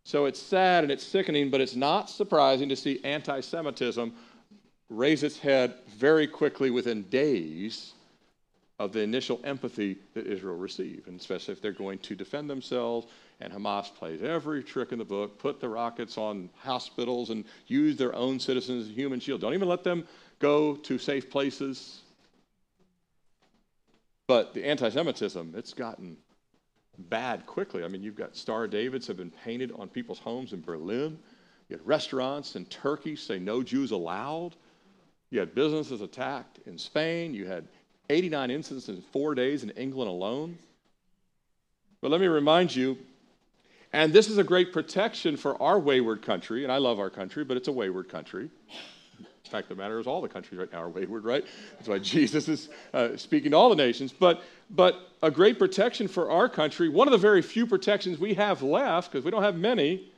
[0.04, 4.14] So it's sad and it's sickening, but it's not surprising to see anti Semitism
[4.88, 7.92] raise its head very quickly within days
[8.78, 13.06] of the initial empathy that Israel received, and especially if they're going to defend themselves
[13.40, 17.96] and Hamas plays every trick in the book, put the rockets on hospitals and use
[17.96, 19.40] their own citizens as human shield.
[19.40, 20.06] Don't even let them
[20.38, 22.02] go to safe places.
[24.26, 26.16] But the anti Semitism, it's gotten
[26.98, 27.84] bad quickly.
[27.84, 31.18] I mean, you've got Star Davids have been painted on people's homes in Berlin.
[31.68, 34.56] You had restaurants in Turkey say no Jews allowed.
[35.36, 37.34] You had businesses attacked in Spain.
[37.34, 37.68] You had
[38.08, 40.56] 89 incidents in four days in England alone.
[42.00, 42.96] But let me remind you
[43.92, 46.62] and this is a great protection for our wayward country.
[46.62, 48.48] And I love our country, but it's a wayward country.
[49.18, 51.44] In fact, the matter is all the countries right now are wayward, right?
[51.74, 54.14] That's why Jesus is uh, speaking to all the nations.
[54.18, 58.32] But, but a great protection for our country, one of the very few protections we
[58.34, 60.10] have left, because we don't have many,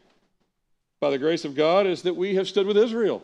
[1.00, 3.20] by the grace of God is that we have stood with Israel.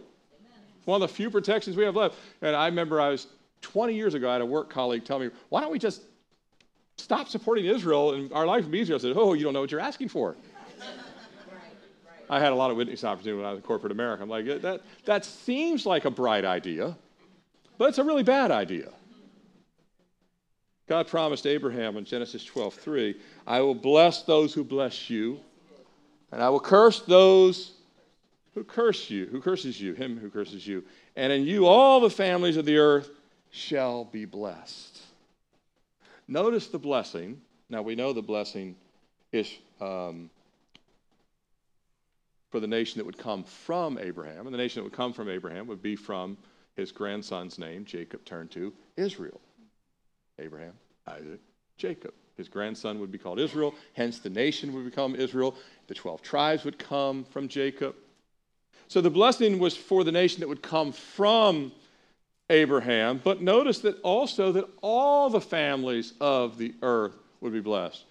[0.84, 2.16] One of the few protections we have left.
[2.42, 3.26] And I remember I was
[3.62, 6.02] 20 years ago, I had a work colleague tell me, why don't we just
[6.96, 8.96] stop supporting Israel and our life would be easier?
[8.96, 10.36] I said, oh, you don't know what you're asking for.
[12.30, 14.22] I had a lot of witness opportunity when I was in corporate America.
[14.22, 16.96] I'm like, that, that seems like a bright idea,
[17.78, 18.90] but it's a really bad idea.
[20.86, 23.16] God promised Abraham in Genesis 12, 3,
[23.46, 25.40] I will bless those who bless you,
[26.30, 27.73] and I will curse those
[28.54, 30.84] who curse you, who curses you, him who curses you.
[31.16, 33.10] And in you all the families of the earth
[33.50, 35.00] shall be blessed.
[36.28, 37.40] Notice the blessing.
[37.68, 38.76] Now we know the blessing
[39.32, 40.30] is um,
[42.50, 45.28] for the nation that would come from Abraham, and the nation that would come from
[45.28, 46.36] Abraham would be from
[46.76, 49.40] his grandson's name, Jacob turned to Israel.
[50.38, 50.74] Abraham,
[51.06, 51.40] Isaac,
[51.76, 52.14] Jacob.
[52.36, 55.54] His grandson would be called Israel, hence the nation would become Israel.
[55.86, 57.94] The 12 tribes would come from Jacob.
[58.94, 61.72] So the blessing was for the nation that would come from
[62.48, 68.04] Abraham, but notice that also that all the families of the earth would be blessed.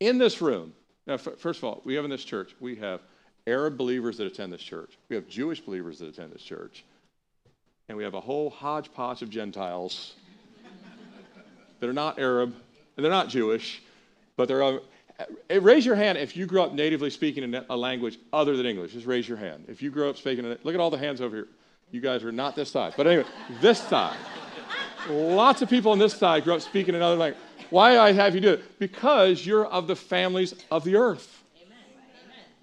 [0.00, 0.72] In this room,
[1.06, 3.02] now, first of all, we have in this church, we have
[3.46, 6.84] Arab believers that attend this church, we have Jewish believers that attend this church,
[7.88, 10.14] and we have a whole hodgepodge of Gentiles
[11.78, 12.52] that are not Arab,
[12.96, 13.80] and they're not Jewish,
[14.36, 14.80] but they're.
[15.18, 18.66] Uh, raise your hand if you grew up natively speaking in a language other than
[18.66, 18.92] English.
[18.92, 19.64] Just raise your hand.
[19.68, 21.48] If you grew up speaking, look at all the hands over here.
[21.90, 22.94] You guys are not this side.
[22.96, 23.28] But anyway,
[23.60, 24.16] this side.
[25.08, 27.42] Lots of people on this side grew up speaking another language.
[27.70, 28.78] Why I have you do it?
[28.78, 31.42] Because you're of the families of the earth.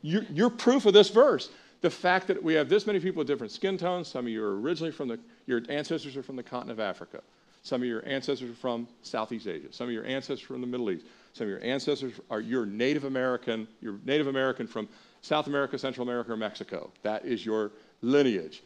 [0.01, 1.49] You're, you're proof of this verse.
[1.81, 4.07] The fact that we have this many people with different skin tones.
[4.07, 7.21] Some of you are originally from the, your ancestors are from the continent of Africa.
[7.63, 9.67] Some of your ancestors are from Southeast Asia.
[9.71, 11.05] Some of your ancestors are from the Middle East.
[11.33, 14.87] Some of your ancestors are your Native American, you're Native American from
[15.21, 16.91] South America, Central America, or Mexico.
[17.01, 18.63] That is your lineage.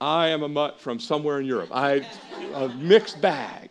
[0.00, 1.68] I am a mutt from somewhere in Europe.
[1.72, 2.06] I
[2.54, 3.70] a mixed bag.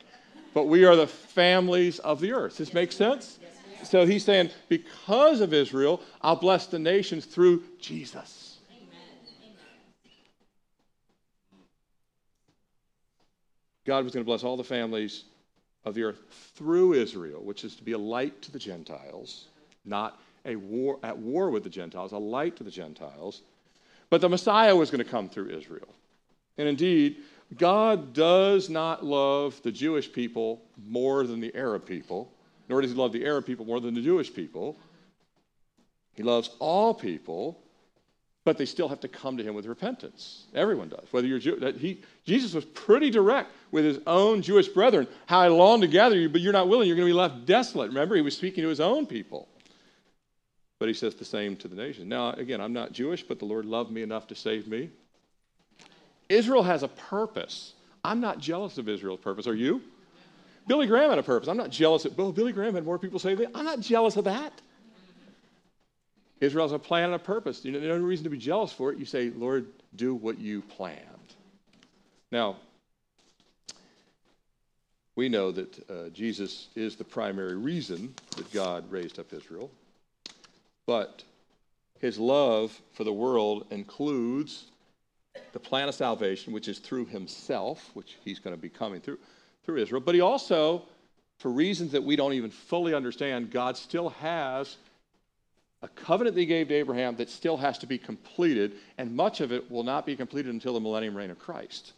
[0.53, 2.57] But we are the families of the earth.
[2.57, 3.39] Does this make sense?
[3.83, 8.59] So he's saying, because of Israel, I'll bless the nations through Jesus.
[8.71, 9.53] Amen.
[13.85, 15.25] God was going to bless all the families
[15.85, 19.45] of the earth through Israel, which is to be a light to the Gentiles,
[19.85, 23.41] not a war at war with the Gentiles, a light to the Gentiles.
[24.09, 25.87] But the Messiah was going to come through Israel.
[26.57, 27.17] And indeed,
[27.57, 32.31] God does not love the Jewish people more than the Arab people,
[32.67, 34.77] nor does he love the Arab people more than the Jewish people.
[36.15, 37.59] He loves all people,
[38.45, 40.45] but they still have to come to him with repentance.
[40.53, 41.05] Everyone does.
[41.09, 45.07] Whether you're Jew, he, Jesus was pretty direct with his own Jewish brethren.
[45.25, 46.87] How I long to gather you, but you're not willing.
[46.87, 47.87] You're going to be left desolate.
[47.87, 49.49] Remember, he was speaking to his own people.
[50.77, 52.07] But he says the same to the nation.
[52.07, 54.91] Now, again, I'm not Jewish, but the Lord loved me enough to save me.
[56.29, 57.73] Israel has a purpose.
[58.03, 59.47] I'm not jealous of Israel's purpose.
[59.47, 59.81] Are you?
[60.67, 61.49] Billy Graham had a purpose.
[61.49, 63.41] I'm not jealous of, well, Billy Graham had more people saved.
[63.55, 64.53] I'm not jealous of that.
[66.41, 67.63] Israel has a plan and a purpose.
[67.63, 68.99] You know, there's no reason to be jealous for it.
[68.99, 70.99] You say, Lord, do what you planned.
[72.31, 72.57] Now,
[75.15, 79.71] we know that uh, Jesus is the primary reason that God raised up Israel,
[80.85, 81.23] but
[81.99, 84.65] his love for the world includes
[85.53, 89.17] the plan of salvation, which is through himself, which he's going to be coming through,
[89.63, 90.01] through Israel.
[90.01, 90.83] But he also,
[91.39, 94.75] for reasons that we don't even fully understand, God still has
[95.81, 99.41] a covenant that he gave to Abraham that still has to be completed, and much
[99.41, 101.93] of it will not be completed until the millennium reign of Christ.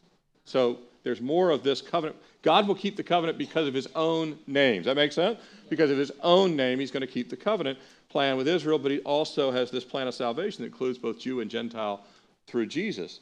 [0.46, 2.18] So there's more of this covenant.
[2.42, 4.82] God will keep the covenant because of his own name.
[4.82, 5.40] Does that make sense?
[5.70, 8.92] Because of his own name, he's going to keep the covenant plan with Israel, but
[8.92, 12.04] he also has this plan of salvation that includes both Jew and Gentile
[12.48, 13.20] through Jesus.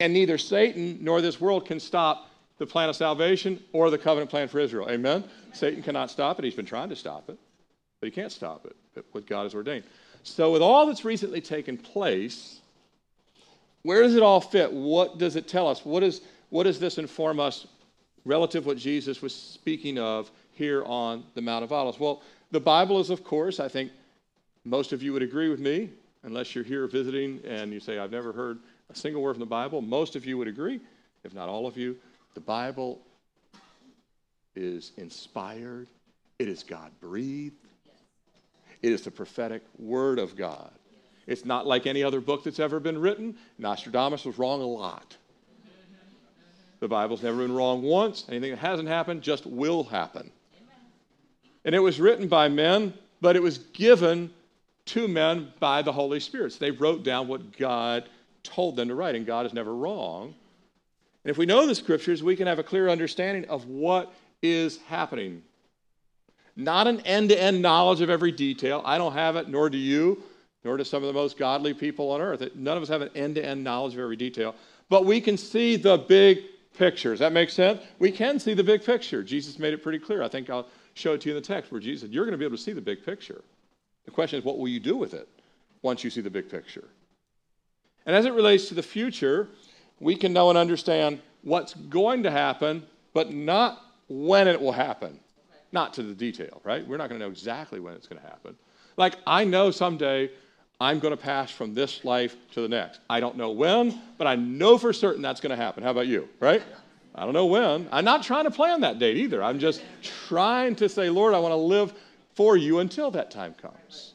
[0.00, 2.28] And neither Satan nor this world can stop
[2.58, 4.88] the plan of salvation or the covenant plan for Israel.
[4.90, 5.24] Amen?
[5.52, 6.44] Satan cannot stop it.
[6.44, 7.38] He's been trying to stop it,
[8.00, 8.76] but he can't stop it,
[9.12, 9.84] what God has ordained.
[10.22, 12.60] So, with all that's recently taken place,
[13.82, 14.72] where does it all fit?
[14.72, 15.84] What does it tell us?
[15.84, 17.66] What, is, what does this inform us
[18.24, 22.00] relative to what Jesus was speaking of here on the Mount of Olives?
[22.00, 23.92] Well, the Bible is, of course, I think
[24.64, 25.90] most of you would agree with me,
[26.22, 28.58] unless you're here visiting and you say, I've never heard
[28.90, 29.82] a single word from the Bible.
[29.82, 30.80] Most of you would agree,
[31.22, 31.96] if not all of you.
[32.32, 33.00] The Bible
[34.56, 35.88] is inspired,
[36.38, 37.56] it is God breathed,
[38.84, 40.70] it is the prophetic word of God.
[41.26, 43.34] It's not like any other book that's ever been written.
[43.56, 45.16] Nostradamus was wrong a lot.
[46.80, 48.26] The Bible's never been wrong once.
[48.28, 50.30] Anything that hasn't happened just will happen.
[51.64, 54.30] And it was written by men, but it was given
[54.84, 56.52] to men by the Holy Spirit.
[56.52, 58.06] So they wrote down what God
[58.42, 60.34] told them to write, and God is never wrong.
[61.24, 64.12] And if we know the scriptures, we can have a clear understanding of what
[64.42, 65.42] is happening.
[66.56, 68.82] Not an end to end knowledge of every detail.
[68.84, 70.22] I don't have it, nor do you,
[70.64, 72.42] nor do some of the most godly people on earth.
[72.54, 74.54] None of us have an end to end knowledge of every detail.
[74.88, 76.42] But we can see the big
[76.76, 77.10] picture.
[77.10, 77.80] Does that make sense?
[77.98, 79.22] We can see the big picture.
[79.22, 80.22] Jesus made it pretty clear.
[80.22, 82.32] I think I'll show it to you in the text where Jesus said, You're going
[82.32, 83.42] to be able to see the big picture.
[84.04, 85.28] The question is, what will you do with it
[85.82, 86.88] once you see the big picture?
[88.06, 89.48] And as it relates to the future,
[89.98, 92.84] we can know and understand what's going to happen,
[93.14, 95.18] but not when it will happen.
[95.74, 96.86] Not to the detail, right?
[96.86, 98.54] We're not going to know exactly when it's going to happen.
[98.96, 100.30] Like, I know someday
[100.80, 103.00] I'm going to pass from this life to the next.
[103.10, 105.82] I don't know when, but I know for certain that's going to happen.
[105.82, 106.62] How about you, right?
[107.12, 107.88] I don't know when.
[107.90, 109.42] I'm not trying to plan that date either.
[109.42, 109.82] I'm just
[110.28, 111.92] trying to say, Lord, I want to live
[112.36, 114.14] for you until that time comes.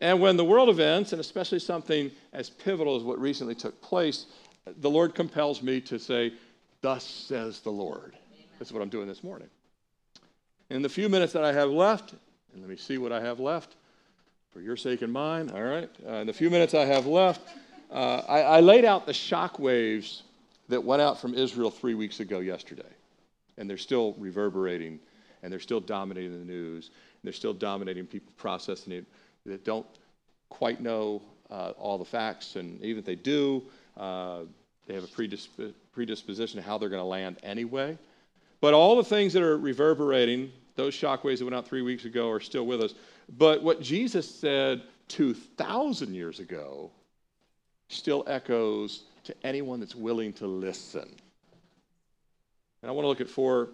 [0.00, 4.26] And when the world events, and especially something as pivotal as what recently took place,
[4.78, 6.32] the Lord compels me to say,
[6.80, 8.16] Thus says the Lord.
[8.58, 9.48] That's what I'm doing this morning.
[10.74, 12.14] In the few minutes that I have left,
[12.52, 13.76] and let me see what I have left
[14.52, 15.88] for your sake and mine, all right?
[16.04, 17.42] Uh, in the few minutes I have left,
[17.92, 20.24] uh, I, I laid out the shock waves
[20.68, 22.82] that went out from Israel three weeks ago yesterday.
[23.56, 24.98] And they're still reverberating,
[25.44, 29.04] and they're still dominating the news, and they're still dominating people processing it
[29.46, 29.86] that don't
[30.48, 31.22] quite know
[31.52, 33.62] uh, all the facts, and even if they do,
[33.96, 34.40] uh,
[34.88, 37.96] they have a predisp- predisposition to how they're going to land anyway.
[38.60, 42.30] But all the things that are reverberating, those shockwaves that went out three weeks ago,
[42.30, 42.94] are still with us.
[43.38, 46.90] But what Jesus said 2,000 years ago
[47.88, 51.08] still echoes to anyone that's willing to listen.
[52.82, 53.70] And I want to look at four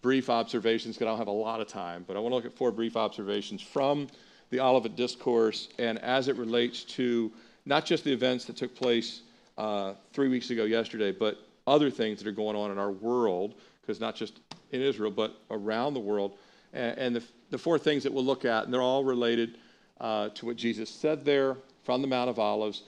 [0.00, 2.44] brief observations because I don't have a lot of time, but I want to look
[2.44, 4.08] at four brief observations from
[4.50, 7.32] the Olivet Discourse and as it relates to
[7.64, 9.22] not just the events that took place
[9.58, 13.54] uh, three weeks ago yesterday, but other things that are going on in our world,
[13.80, 14.40] because not just
[14.72, 16.36] in Israel, but around the world.
[16.72, 19.58] And, and the, the, four things that we'll look at, and they're all related
[20.00, 22.82] uh, to what Jesus said there from the Mount of Olives,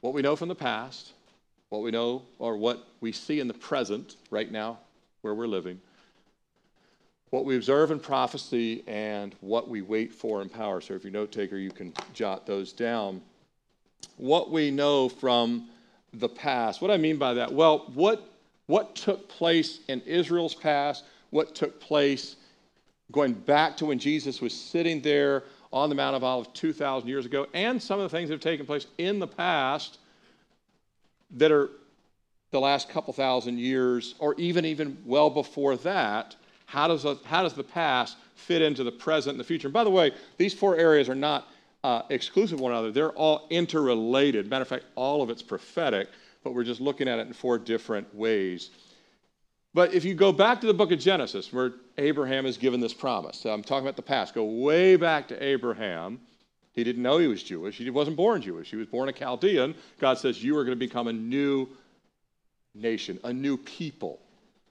[0.00, 1.12] what we know from the past,
[1.68, 4.78] what we know or what we see in the present right now
[5.20, 5.80] where we're living,
[7.30, 10.80] what we observe in prophecy, and what we wait for in power.
[10.80, 13.20] So if you're a note taker, you can jot those down.
[14.16, 15.68] What we know from
[16.12, 16.82] the past.
[16.82, 17.52] What I mean by that?
[17.52, 18.29] Well, what,
[18.70, 22.36] what took place in Israel's past, what took place
[23.10, 25.42] going back to when Jesus was sitting there
[25.72, 28.40] on the Mount of Olives 2,000 years ago, and some of the things that have
[28.40, 29.98] taken place in the past
[31.32, 31.70] that are
[32.52, 36.36] the last couple thousand years, or even even well before that.
[36.66, 39.66] How does, how does the past fit into the present and the future?
[39.66, 41.48] And by the way, these four areas are not
[41.82, 42.92] uh, exclusive one another.
[42.92, 44.48] They're all interrelated.
[44.48, 46.08] Matter of fact, all of it's prophetic,
[46.42, 48.70] but we're just looking at it in four different ways.
[49.72, 52.94] But if you go back to the book of Genesis, where Abraham is given this
[52.94, 56.20] promise, I'm talking about the past, go way back to Abraham.
[56.72, 57.76] He didn't know he was Jewish.
[57.76, 58.70] He wasn't born Jewish.
[58.70, 59.74] He was born a Chaldean.
[60.00, 61.68] God says, You are going to become a new
[62.74, 64.20] nation, a new people.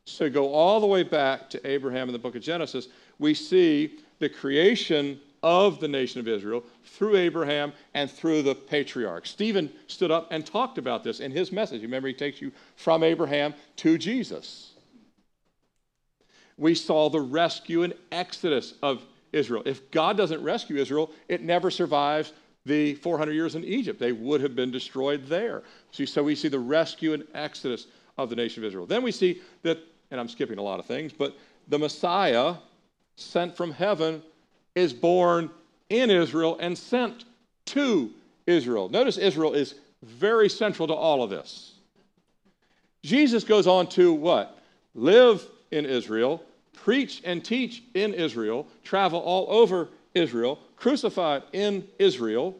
[0.06, 2.88] So go all the way back to Abraham in the book of Genesis.
[3.20, 9.30] We see the creation of the nation of Israel through Abraham and through the patriarchs.
[9.30, 11.82] Stephen stood up and talked about this in his message.
[11.82, 14.74] Remember, he takes you from Abraham to Jesus
[16.60, 19.64] we saw the rescue and exodus of Israel.
[19.66, 22.34] If God doesn't rescue Israel, it never survives
[22.66, 24.00] the 400 years in Egypt.
[24.00, 25.64] They would have been destroyed there.
[25.92, 27.88] So we see the rescue and exodus
[28.18, 28.86] of the nation of Israel.
[28.86, 29.80] Then we see that,
[30.12, 31.38] and I'm skipping a lot of things, but
[31.70, 32.56] the Messiah
[33.16, 34.22] sent from heaven
[34.80, 35.50] is born
[35.90, 37.26] in Israel and sent
[37.66, 38.12] to
[38.48, 38.90] Israel.
[38.90, 41.74] Notice Israel is very central to all of this.
[43.04, 44.58] Jesus goes on to what?
[44.96, 52.56] Live in Israel, preach and teach in Israel, travel all over Israel, crucified in Israel,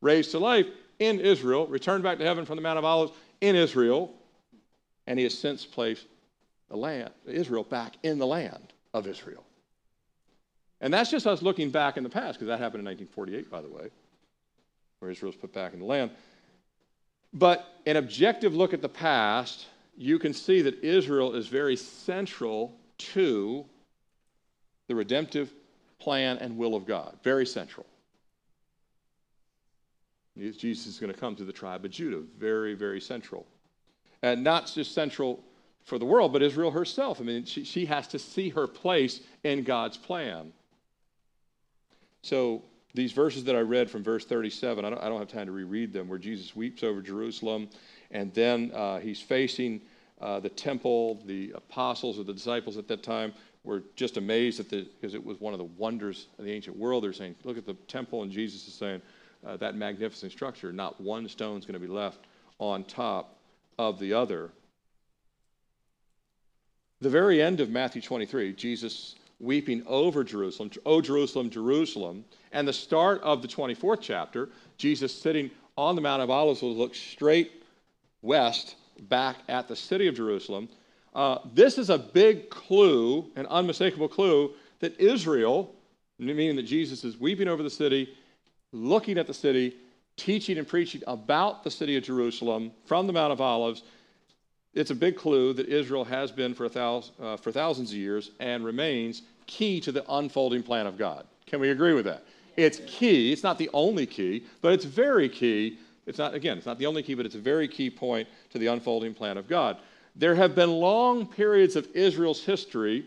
[0.00, 0.66] raised to life
[0.98, 4.12] in Israel, returned back to heaven from the Mount of Olives in Israel,
[5.06, 6.06] and he has since placed
[6.68, 9.45] the land, Israel back in the land of Israel.
[10.80, 13.60] And that's just us looking back in the past, because that happened in 1948, by
[13.60, 13.90] the way,
[14.98, 16.10] where Israel was put back in the land.
[17.32, 19.66] But an objective look at the past,
[19.96, 23.64] you can see that Israel is very central to
[24.88, 25.52] the redemptive
[25.98, 27.18] plan and will of God.
[27.22, 27.86] Very central.
[30.36, 32.22] Jesus is going to come to the tribe of Judah.
[32.38, 33.46] Very, very central.
[34.22, 35.42] And not just central
[35.84, 37.20] for the world, but Israel herself.
[37.20, 40.52] I mean, she, she has to see her place in God's plan.
[42.26, 45.46] So these verses that I read from verse 37, I don't, I don't have time
[45.46, 47.68] to reread them, where Jesus weeps over Jerusalem,
[48.10, 49.80] and then uh, he's facing
[50.20, 51.22] uh, the temple.
[51.26, 55.24] The apostles or the disciples at that time were just amazed at the because it
[55.24, 57.04] was one of the wonders of the ancient world.
[57.04, 59.02] They're saying, "Look at the temple," and Jesus is saying,
[59.46, 60.72] uh, "That magnificent structure.
[60.72, 62.18] Not one stone is going to be left
[62.58, 63.38] on top
[63.78, 64.50] of the other."
[67.00, 72.72] The very end of Matthew 23, Jesus weeping over Jerusalem, "O Jerusalem, Jerusalem," and the
[72.72, 77.62] start of the 24th chapter, Jesus sitting on the Mount of Olives will look straight
[78.22, 78.76] west
[79.08, 80.68] back at the city of Jerusalem.
[81.14, 85.74] Uh, this is a big clue, an unmistakable clue, that Israel,
[86.18, 88.14] meaning that Jesus is weeping over the city,
[88.72, 89.76] looking at the city,
[90.16, 93.82] teaching and preaching about the city of Jerusalem from the Mount of Olives.
[94.76, 98.30] It's a big clue that Israel has been for, thousand, uh, for thousands of years
[98.38, 101.26] and remains key to the unfolding plan of God.
[101.46, 102.24] Can we agree with that?
[102.56, 103.32] It's key.
[103.32, 106.86] It's not the only key, but it's very key it's not, again, it's not the
[106.86, 109.78] only key, but it's a very key point to the unfolding plan of God.
[110.14, 113.04] There have been long periods of Israel's history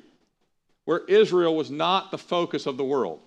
[0.84, 3.22] where Israel was not the focus of the world.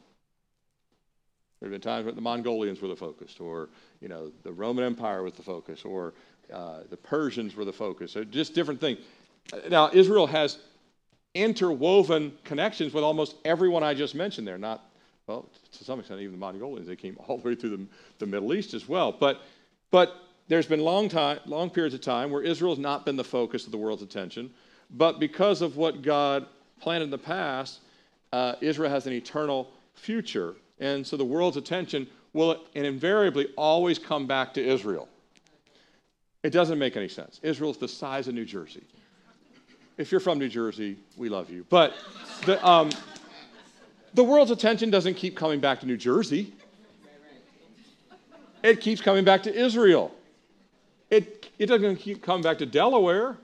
[1.58, 3.70] There have been times when the Mongolians were the focus, or
[4.00, 6.12] you know, the Roman Empire was the focus, or
[6.52, 8.98] uh, the Persians were the focus, or just different things.
[9.68, 10.58] Now, Israel has
[11.34, 14.58] interwoven connections with almost everyone I just mentioned there.
[14.58, 14.84] Not,
[15.26, 16.86] well, to some extent, even the Mongolians.
[16.86, 17.86] They came all the way through the,
[18.18, 19.12] the Middle East as well.
[19.12, 19.42] But
[19.90, 20.16] but
[20.48, 23.66] there's been long, time, long periods of time where Israel has not been the focus
[23.66, 24.50] of the world's attention.
[24.90, 26.46] But because of what God
[26.80, 27.80] planned in the past,
[28.32, 30.56] uh, Israel has an eternal future.
[30.80, 35.08] And so the world's attention will and invariably always come back to Israel.
[36.42, 37.40] It doesn't make any sense.
[37.42, 38.82] Israel's the size of New Jersey.
[39.96, 41.64] If you're from New Jersey, we love you.
[41.68, 41.94] But
[42.46, 42.90] the, um,
[44.14, 46.52] the world's attention doesn't keep coming back to New Jersey
[48.62, 50.12] it keeps coming back to Israel.
[51.10, 53.36] It, it doesn't keep coming back to Delaware.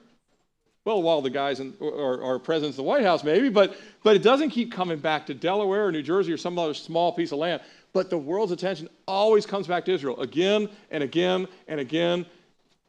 [0.85, 4.17] Well, while the guys in, are, are presidents of the White House, maybe, but, but
[4.17, 7.33] it doesn't keep coming back to Delaware or New Jersey or some other small piece
[7.33, 7.61] of land.
[7.93, 12.25] But the world's attention always comes back to Israel again and again and again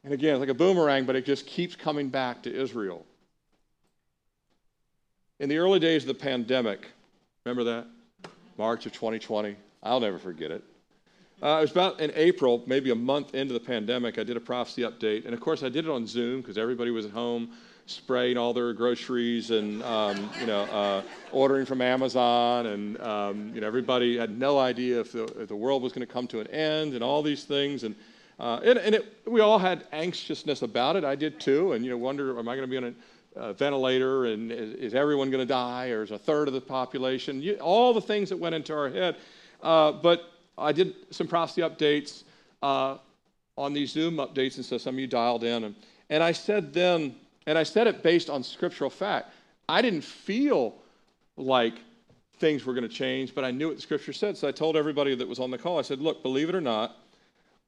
[0.04, 0.36] and again.
[0.36, 3.06] It's like a boomerang, but it just keeps coming back to Israel.
[5.39, 6.88] In the early days of the pandemic,
[7.45, 7.88] remember that?
[8.58, 9.56] March of 2020.
[9.82, 10.64] I'll never forget it.
[11.41, 14.41] Uh, it was about in April, maybe a month into the pandemic, I did a
[14.41, 15.24] prophecy update.
[15.24, 17.52] And of course, I did it on Zoom because everybody was at home
[17.86, 22.66] spraying all their groceries and, um, you know, uh, ordering from Amazon.
[22.66, 26.06] And, um, you know, everybody had no idea if the, if the world was going
[26.06, 27.86] to come to an end and all these things.
[27.86, 27.95] And,
[28.40, 31.04] uh, and, and it, we all had anxiousness about it.
[31.04, 31.74] I did too.
[31.74, 32.96] And, you know, wonder, am I going to be on
[33.36, 36.62] a ventilator and is, is everyone going to die or is a third of the
[36.62, 37.42] population?
[37.42, 39.18] You, all the things that went into our head.
[39.62, 42.24] Uh, but I did some prophecy updates
[42.62, 42.98] uh,
[43.58, 45.66] on these Zoom updates, and so some of you dialed in.
[45.66, 45.76] And,
[46.10, 47.16] and I said then,
[47.46, 49.34] and I said it based on scriptural fact.
[49.68, 50.76] I didn't feel
[51.36, 51.76] like
[52.38, 54.38] things were going to change, but I knew what the scripture said.
[54.38, 56.62] So I told everybody that was on the call, I said, look, believe it or
[56.62, 56.98] not,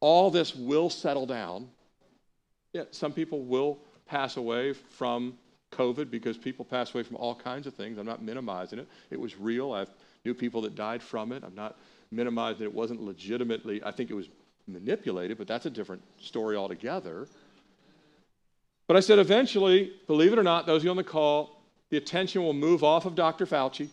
[0.02, 1.70] all this will settle down.
[2.74, 5.38] Yeah, some people will pass away from
[5.72, 7.98] COVID because people pass away from all kinds of things.
[7.98, 8.88] I'm not minimizing it.
[9.10, 9.72] It was real.
[9.72, 9.86] I
[10.26, 11.44] knew people that died from it.
[11.46, 11.78] I'm not
[12.12, 14.28] minimizing that it wasn't legitimately, I think it was
[14.68, 17.28] manipulated, but that's a different story altogether.
[18.88, 21.98] But I said eventually, believe it or not, those of you on the call, the
[21.98, 23.46] attention will move off of Dr.
[23.46, 23.90] Fauci.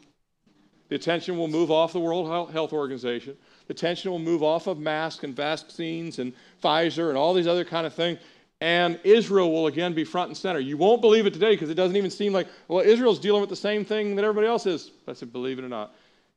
[0.88, 3.36] The attention will move off the World Health Organization.
[3.66, 6.32] The attention will move off of masks and vaccines and
[6.62, 8.18] Pfizer and all these other kind of things.
[8.60, 10.58] And Israel will again be front and center.
[10.58, 13.50] You won't believe it today because it doesn't even seem like, well, Israel's dealing with
[13.50, 14.90] the same thing that everybody else is.
[15.04, 15.94] But I said, believe it or not,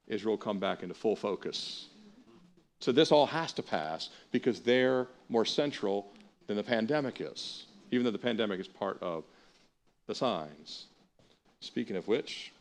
[0.07, 1.87] Israel come back into full focus.
[2.79, 6.11] So this all has to pass because they're more central
[6.47, 9.23] than the pandemic is, even though the pandemic is part of
[10.07, 10.87] the signs.
[11.59, 12.51] Speaking of which,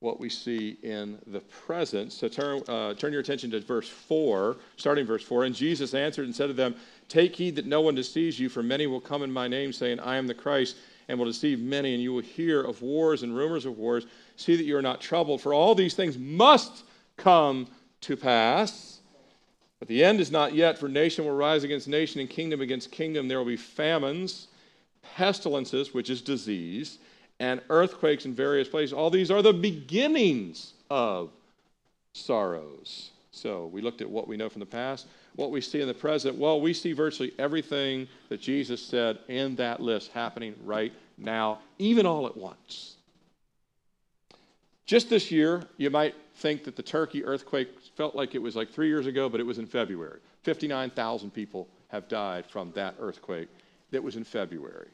[0.00, 2.12] what we see in the present.
[2.12, 5.44] So turn, uh, turn your attention to verse 4, starting verse 4.
[5.44, 6.74] And Jesus answered and said to them,
[7.08, 10.00] Take heed that no one deceives you, for many will come in my name, saying,
[10.00, 10.76] I am the Christ,
[11.08, 14.06] and will deceive many, and you will hear of wars and rumors of wars.
[14.36, 16.84] See that you are not troubled, for all these things must
[17.16, 17.68] come
[18.02, 19.00] to pass.
[19.78, 22.90] But the end is not yet, for nation will rise against nation and kingdom against
[22.90, 23.28] kingdom.
[23.28, 24.48] There will be famines,
[25.16, 26.98] pestilences, which is disease,
[27.40, 28.92] and earthquakes in various places.
[28.92, 31.30] All these are the beginnings of
[32.12, 33.10] sorrows.
[33.32, 35.94] So we looked at what we know from the past, what we see in the
[35.94, 36.36] present.
[36.36, 42.06] Well, we see virtually everything that Jesus said in that list happening right now, even
[42.06, 42.96] all at once.
[44.86, 48.70] Just this year, you might think that the Turkey earthquake felt like it was like
[48.70, 50.20] three years ago, but it was in February.
[50.42, 53.48] 59,000 people have died from that earthquake
[53.90, 54.88] that was in February.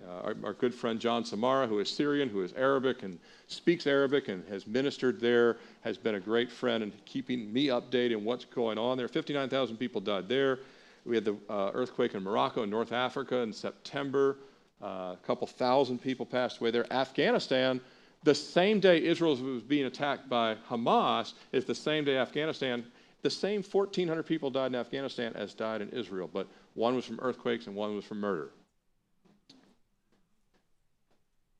[0.00, 3.86] Uh, our, our, good friend John Samara, who is Syrian, who is Arabic and speaks
[3.86, 8.24] Arabic and has ministered there, has been a great friend in keeping me updated on
[8.24, 9.06] what's going on there.
[9.06, 10.58] 59,000 people died there.
[11.04, 14.38] We had the uh, earthquake in Morocco in North Africa in September.
[14.82, 16.90] Uh, a couple thousand people passed away there.
[16.92, 17.80] Afghanistan,
[18.24, 22.84] the same day Israel was being attacked by Hamas, is the same day Afghanistan.
[23.22, 27.20] The same 1,400 people died in Afghanistan as died in Israel, but one was from
[27.20, 28.50] earthquakes and one was from murder.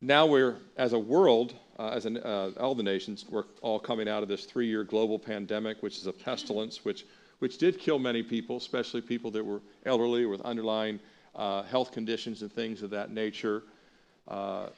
[0.04, 4.08] Now we're, as a world, uh, as an, uh, all the nations, we're all coming
[4.08, 7.06] out of this three-year global pandemic, which is a pestilence, which
[7.38, 11.00] which did kill many people, especially people that were elderly with underlying
[11.34, 13.64] uh, health conditions and things of that nature.
[14.28, 14.68] Uh,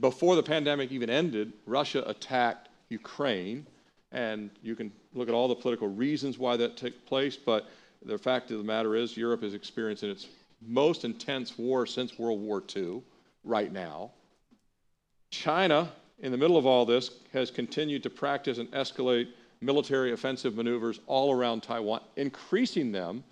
[0.00, 3.64] before the pandemic even ended, Russia attacked Ukraine,
[4.10, 7.68] and you can look at all the political reasons why that took place, but
[8.04, 10.26] the fact of the matter is, Europe is experiencing its
[10.66, 13.00] most intense war since World War II
[13.44, 14.10] right now.
[15.36, 19.28] China, in the middle of all this, has continued to practice and escalate
[19.60, 23.22] military offensive maneuvers all around Taiwan, increasing them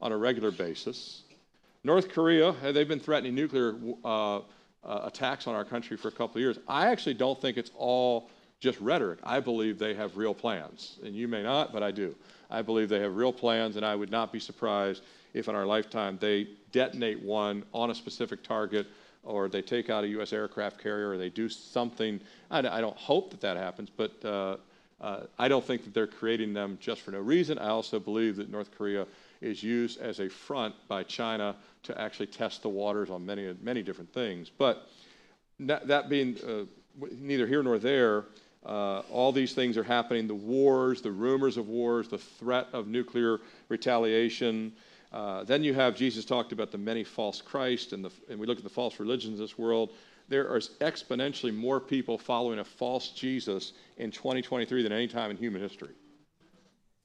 [0.00, 1.22] on a regular basis.
[1.84, 4.40] North Korea, they've been threatening nuclear uh, uh,
[4.84, 6.58] attacks on our country for a couple of years.
[6.66, 9.20] I actually don't think it's all just rhetoric.
[9.22, 10.98] I believe they have real plans.
[11.04, 12.14] And you may not, but I do.
[12.50, 15.02] I believe they have real plans, and I would not be surprised
[15.32, 18.86] if in our lifetime they detonate one on a specific target
[19.22, 20.32] or they take out a U.S.
[20.32, 22.20] aircraft carrier or they do something.
[22.50, 24.56] I, I don't hope that that happens, but uh,
[25.00, 27.58] uh, I don't think that they're creating them just for no reason.
[27.58, 29.06] I also believe that North Korea
[29.40, 33.82] is used as a front by China to actually test the waters on many, many
[33.82, 34.50] different things.
[34.56, 34.88] But
[35.60, 36.64] that, being uh,
[37.18, 38.26] neither here nor there,
[38.64, 42.86] uh, all these things are happening the wars, the rumors of wars, the threat of
[42.86, 44.72] nuclear retaliation.
[45.12, 48.46] Uh, then you have Jesus talked about the many false Christ, and, the, and we
[48.46, 49.90] look at the false religions of this world
[50.28, 55.36] there are exponentially more people following a false Jesus in 2023 than any time in
[55.36, 55.94] human history.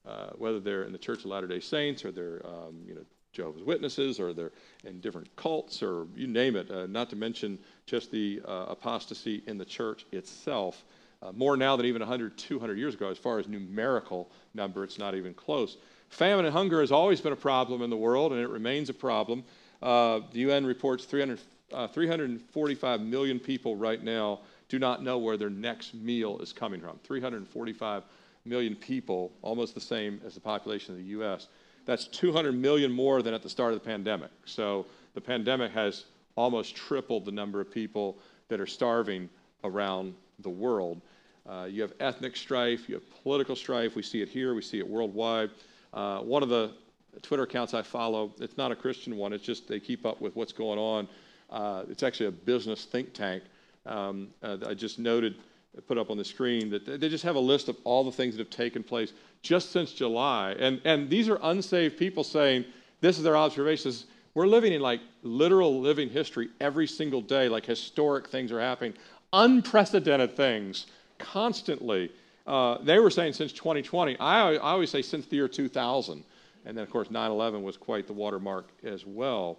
[0.06, 3.02] Uh, whether they're in the Church of Latter-day Saints or they're, um, you know,
[3.32, 4.52] Jehovah's Witnesses or they're
[4.84, 6.70] in different cults or you name it.
[6.70, 10.84] Uh, not to mention just the uh, apostasy in the church itself.
[11.20, 14.98] Uh, more now than even 100, 200 years ago, as far as numerical number, it's
[14.98, 15.76] not even close.
[16.08, 18.94] Famine and hunger has always been a problem in the world, and it remains a
[18.94, 19.44] problem.
[19.82, 21.38] Uh, the UN reports 300
[21.72, 26.80] uh, 345 million people right now do not know where their next meal is coming
[26.80, 26.98] from.
[27.04, 28.04] 345
[28.44, 31.48] million people, almost the same as the population of the U.S.
[31.84, 34.30] That's 200 million more than at the start of the pandemic.
[34.44, 36.04] So the pandemic has
[36.36, 39.28] almost tripled the number of people that are starving
[39.64, 41.00] around the world.
[41.48, 43.96] Uh, you have ethnic strife, you have political strife.
[43.96, 45.50] We see it here, we see it worldwide.
[45.92, 46.72] Uh, one of the
[47.22, 50.36] Twitter accounts I follow, it's not a Christian one, it's just they keep up with
[50.36, 51.08] what's going on
[51.50, 53.42] uh, it's actually a business think tank.
[53.86, 55.36] Um, uh, I just noted,
[55.86, 58.36] put up on the screen, that they just have a list of all the things
[58.36, 59.12] that have taken place
[59.42, 60.54] just since July.
[60.58, 62.64] And, and these are unsaved people saying,
[63.00, 64.06] this is their observations.
[64.34, 68.94] We're living in like literal living history every single day, like historic things are happening,
[69.32, 70.86] unprecedented things
[71.18, 72.10] constantly.
[72.48, 74.18] Uh, they were saying since 2020.
[74.18, 76.24] I, I always say since the year 2000.
[76.64, 79.58] And then, of course, 9 11 was quite the watermark as well.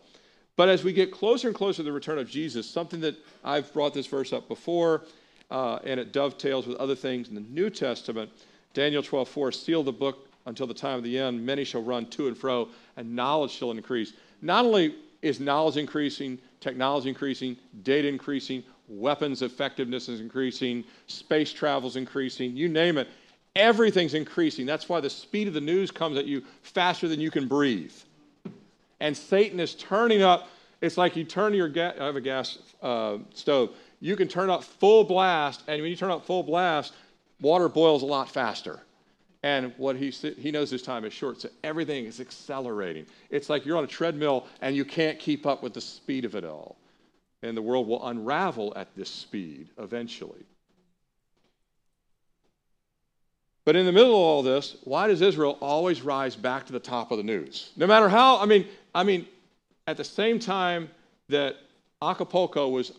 [0.56, 3.72] But as we get closer and closer to the return of Jesus, something that I've
[3.74, 5.04] brought this verse up before,
[5.52, 8.32] uh, and it dovetails with other things in the New Testament.
[8.74, 11.46] Daniel 12, 4, seal the book until the time of the end.
[11.46, 14.14] Many shall run to and fro, and knowledge shall increase.
[14.42, 21.88] Not only is knowledge increasing, technology increasing, data increasing, weapons effectiveness is increasing, space travel
[21.88, 23.08] is increasing, you name it.
[23.56, 24.66] Everything's increasing.
[24.66, 27.94] That's why the speed of the news comes at you faster than you can breathe
[29.00, 30.50] and Satan is turning up.
[30.82, 33.72] It's like you turn your gas, I have a gas uh, stove.
[34.00, 36.94] You can turn up full blast, and when you turn up full blast,
[37.42, 38.80] water boils a lot faster.
[39.44, 43.06] And what he, he knows his time is short, so everything is accelerating.
[43.30, 46.36] It's like you're on a treadmill and you can't keep up with the speed of
[46.36, 46.76] it all.
[47.42, 50.44] And the world will unravel at this speed eventually.
[53.66, 56.80] But in the middle of all this, why does Israel always rise back to the
[56.80, 57.70] top of the news?
[57.78, 59.28] No matter how, I mean, I mean,
[59.86, 60.90] at the same time
[61.28, 61.56] that
[62.02, 62.94] Acapulco was,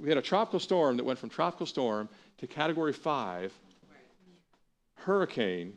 [0.00, 2.08] we had a tropical storm that went from tropical storm
[2.38, 3.52] to category five
[4.94, 5.76] hurricane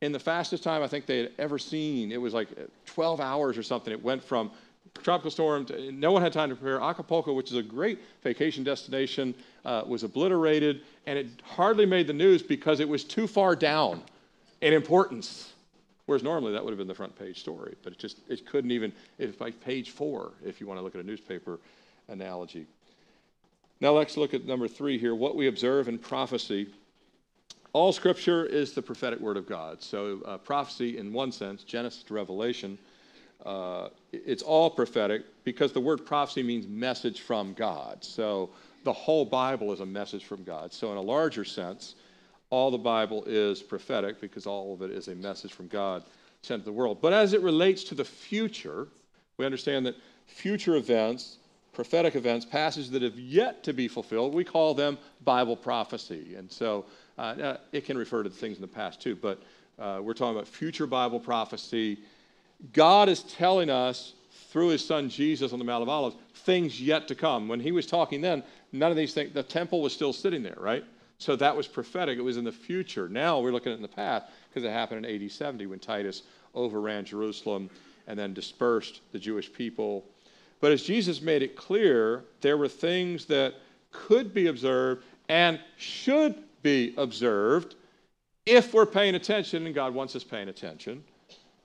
[0.00, 2.10] in the fastest time I think they had ever seen.
[2.10, 2.48] It was like
[2.86, 3.92] 12 hours or something.
[3.92, 4.50] It went from
[5.00, 5.66] tropical storm.
[5.92, 6.80] No one had time to prepare.
[6.80, 9.34] Acapulco, which is a great vacation destination,
[9.64, 14.02] uh, was obliterated, and it hardly made the news because it was too far down
[14.60, 15.52] in importance.
[16.06, 18.70] Whereas normally that would have been the front page story, but it just it couldn't
[18.70, 18.92] even.
[19.18, 21.58] It's like page four if you want to look at a newspaper
[22.08, 22.66] analogy.
[23.80, 25.14] Now let's look at number three here.
[25.14, 26.68] What we observe in prophecy.
[27.72, 29.82] All Scripture is the prophetic word of God.
[29.82, 32.76] So uh, prophecy, in one sense, Genesis to Revelation
[33.44, 38.04] uh, it's all prophetic because the word prophecy means message from God.
[38.04, 38.50] So
[38.84, 40.72] the whole Bible is a message from God.
[40.72, 41.94] So, in a larger sense,
[42.50, 46.02] all the Bible is prophetic because all of it is a message from God
[46.42, 47.00] sent to the world.
[47.00, 48.88] But as it relates to the future,
[49.38, 51.38] we understand that future events,
[51.72, 56.34] prophetic events, passages that have yet to be fulfilled, we call them Bible prophecy.
[56.36, 56.84] And so
[57.18, 59.42] uh, uh it can refer to things in the past too, but
[59.78, 61.98] uh, we're talking about future Bible prophecy
[62.72, 64.14] God is telling us
[64.50, 67.48] through his son Jesus on the Mount of Olives things yet to come.
[67.48, 68.42] When he was talking then,
[68.72, 70.84] none of these things, the temple was still sitting there, right?
[71.18, 72.18] So that was prophetic.
[72.18, 73.08] It was in the future.
[73.08, 76.22] Now we're looking at in the past because it happened in AD 70 when Titus
[76.54, 77.70] overran Jerusalem
[78.06, 80.04] and then dispersed the Jewish people.
[80.60, 83.54] But as Jesus made it clear, there were things that
[83.90, 87.76] could be observed and should be observed
[88.44, 91.04] if we're paying attention, and God wants us paying attention.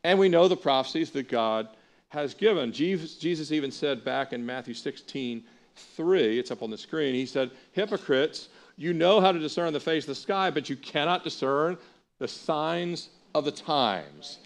[0.08, 1.68] And we know the prophecies that God
[2.08, 2.72] has given.
[2.72, 5.44] Jesus even said back in Matthew 16,
[5.76, 8.48] 3, it's up on the screen, he said, Hypocrites,
[8.78, 11.78] you know how to discern the face of the sky, but you cannot discern
[12.20, 14.40] the signs of the times.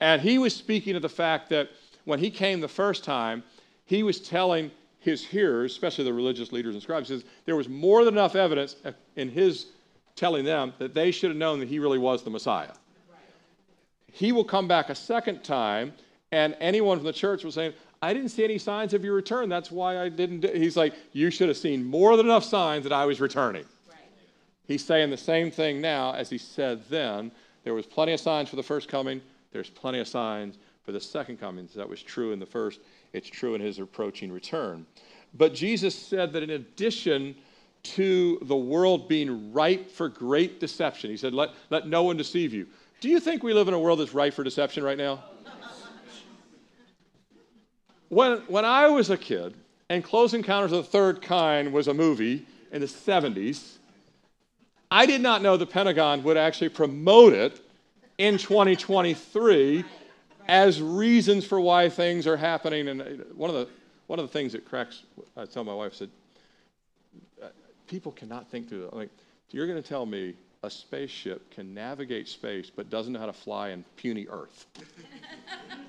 [0.00, 1.70] And he was speaking of the fact that
[2.04, 3.42] when he came the first time,
[3.86, 8.04] he was telling his hearers, especially the religious leaders and scribes, says there was more
[8.04, 8.76] than enough evidence
[9.16, 9.68] in his
[10.14, 12.72] telling them that they should have known that he really was the Messiah
[14.12, 15.92] he will come back a second time,
[16.32, 19.48] and anyone from the church will say, I didn't see any signs of your return.
[19.48, 20.40] That's why I didn't.
[20.40, 20.48] Do.
[20.48, 23.64] He's like, You should have seen more than enough signs that I was returning.
[23.88, 23.98] Right.
[24.66, 27.32] He's saying the same thing now as he said then.
[27.64, 29.20] There was plenty of signs for the first coming,
[29.52, 31.68] there's plenty of signs for the second coming.
[31.74, 32.80] That was true in the first,
[33.12, 34.86] it's true in his approaching return.
[35.34, 37.34] But Jesus said that in addition
[37.82, 42.52] to the world being ripe for great deception, he said, Let, let no one deceive
[42.52, 42.66] you.
[43.00, 45.22] Do you think we live in a world that's ripe for deception right now?
[48.08, 49.54] When, when I was a kid,
[49.88, 53.76] and Close Encounters of the Third Kind was a movie in the 70s,
[54.90, 57.60] I did not know the Pentagon would actually promote it
[58.18, 59.84] in 2023
[60.48, 62.88] as reasons for why things are happening.
[62.88, 63.68] And uh, one of the,
[64.06, 65.02] one of the things that cracks,
[65.36, 66.10] I tell my wife, I said,
[67.42, 67.48] uh,
[67.88, 68.94] people cannot think through that.
[68.94, 69.10] Like,
[69.50, 70.34] you're going to tell me
[70.66, 74.66] a spaceship can navigate space but doesn't know how to fly in puny Earth.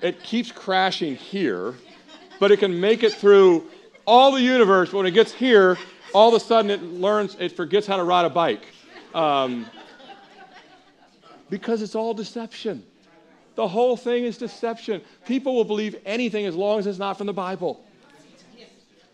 [0.00, 1.74] it keeps crashing here,
[2.38, 3.66] but it can make it through
[4.06, 4.90] all the universe.
[4.90, 5.76] But when it gets here,
[6.14, 8.66] all of a sudden it learns, it forgets how to ride a bike.
[9.14, 9.66] Um,
[11.50, 12.84] because it's all deception.
[13.56, 15.02] The whole thing is deception.
[15.26, 17.84] People will believe anything as long as it's not from the Bible.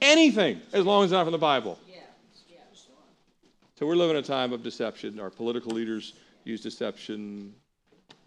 [0.03, 1.79] Anything as long as it's not from the Bible.
[3.85, 5.21] We're living in a time of deception.
[5.21, 6.15] Our political leaders
[6.45, 7.55] use deception.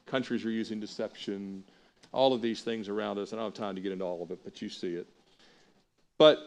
[0.05, 1.64] Countries are using deception.
[2.12, 3.34] All of these things around us.
[3.34, 5.08] I don't have time to get into all of it, but you see it.
[6.18, 6.39] But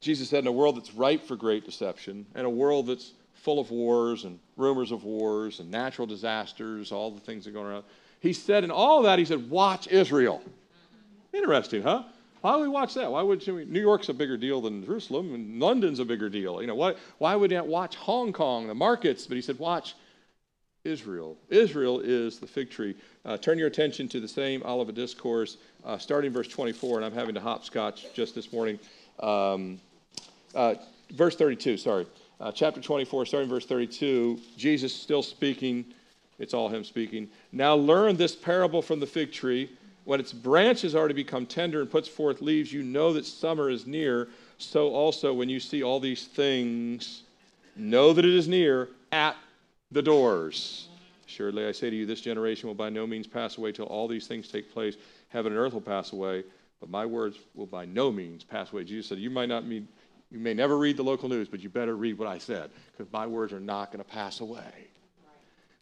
[0.00, 3.58] Jesus said, in a world that's ripe for great deception, and a world that's full
[3.58, 7.66] of wars and rumors of wars and natural disasters, all the things that are going
[7.66, 7.84] around,
[8.20, 10.42] he said, in all that, he said, watch Israel.
[11.32, 12.04] Interesting, huh?
[12.44, 13.10] Why would we watch that?
[13.10, 13.64] Why would we?
[13.64, 16.60] New York's a bigger deal than Jerusalem, and London's a bigger deal.
[16.60, 19.26] You know, why, why would you watch Hong Kong, the markets?
[19.26, 19.94] But he said, watch
[20.84, 21.38] Israel.
[21.48, 22.96] Israel is the fig tree.
[23.24, 27.14] Uh, turn your attention to the same Olivet Discourse, uh, starting verse 24, and I'm
[27.14, 28.78] having to hopscotch just this morning.
[29.20, 29.80] Um,
[30.54, 30.74] uh,
[31.14, 32.06] verse 32, sorry.
[32.38, 35.86] Uh, chapter 24, starting verse 32, Jesus still speaking.
[36.38, 37.30] It's all him speaking.
[37.52, 39.70] Now learn this parable from the fig tree.
[40.04, 43.70] When its branches are to become tender and puts forth leaves, you know that summer
[43.70, 44.28] is near.
[44.58, 47.22] So also, when you see all these things,
[47.76, 49.36] know that it is near at
[49.90, 50.88] the doors.
[51.26, 54.06] Surely I say to you, this generation will by no means pass away till all
[54.06, 54.96] these things take place.
[55.28, 56.44] Heaven and earth will pass away,
[56.80, 58.84] but my words will by no means pass away.
[58.84, 59.88] Jesus said, You might not mean,
[60.30, 63.10] you may never read the local news, but you better read what I said, because
[63.12, 64.88] my words are not going to pass away.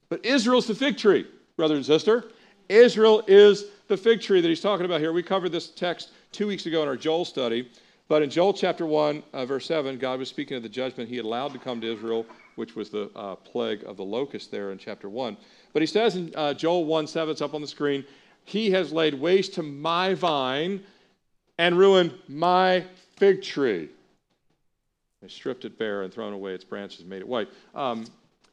[0.09, 2.31] But Israel's the fig tree, brother and sister.
[2.73, 5.13] Israel is the fig tree that he's talking about here.
[5.13, 7.71] We covered this text two weeks ago in our Joel study.
[8.09, 11.17] But in Joel chapter 1, uh, verse 7, God was speaking of the judgment he
[11.17, 14.73] had allowed to come to Israel, which was the uh, plague of the locust there
[14.73, 15.37] in chapter 1.
[15.73, 18.05] But he says in uh, Joel 1 7, it's up on the screen,
[18.45, 20.83] He has laid waste to my vine
[21.59, 22.85] and ruined my
[23.17, 23.89] fig tree.
[25.21, 27.49] They stripped it bare and thrown away its branches made it white.
[27.75, 28.07] Um,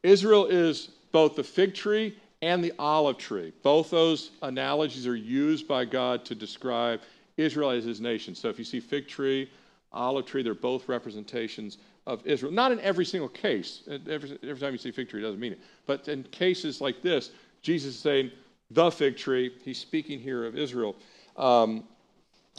[0.04, 3.52] Israel is both the fig tree and the olive tree.
[3.64, 7.02] Both those analogies are used by God to describe
[7.38, 8.36] Israel as his nation.
[8.36, 9.50] So if you see fig tree,
[9.92, 11.78] olive tree, they're both representations
[12.08, 12.52] of Israel.
[12.52, 13.82] Not in every single case.
[13.88, 15.60] Every, every time you see fig tree, it doesn't mean it.
[15.86, 17.32] But in cases like this,
[17.62, 18.32] Jesus is saying,
[18.72, 19.52] the fig tree.
[19.64, 20.96] He's speaking here of Israel.
[21.38, 21.84] Um,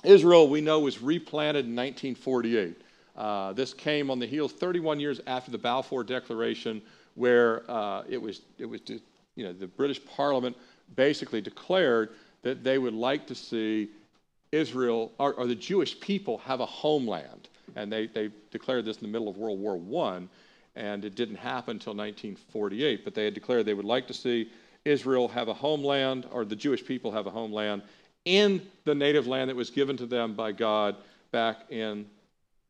[0.04, 2.82] Israel, we know, was replanted in 1948.
[3.16, 6.80] Uh, this came on the heels 31 years after the Balfour Declaration,
[7.14, 8.80] where uh, it was, it was,
[9.36, 10.56] you know, the British Parliament
[10.96, 12.10] basically declared
[12.42, 13.90] that they would like to see
[14.52, 17.48] Israel or, or the Jewish people have a homeland.
[17.76, 20.22] And they, they declared this in the middle of World War I,
[20.74, 23.04] and it didn't happen until 1948.
[23.04, 24.50] But they had declared they would like to see
[24.84, 27.82] Israel have a homeland, or the Jewish people have a homeland
[28.24, 30.96] in the native land that was given to them by God
[31.30, 32.06] back in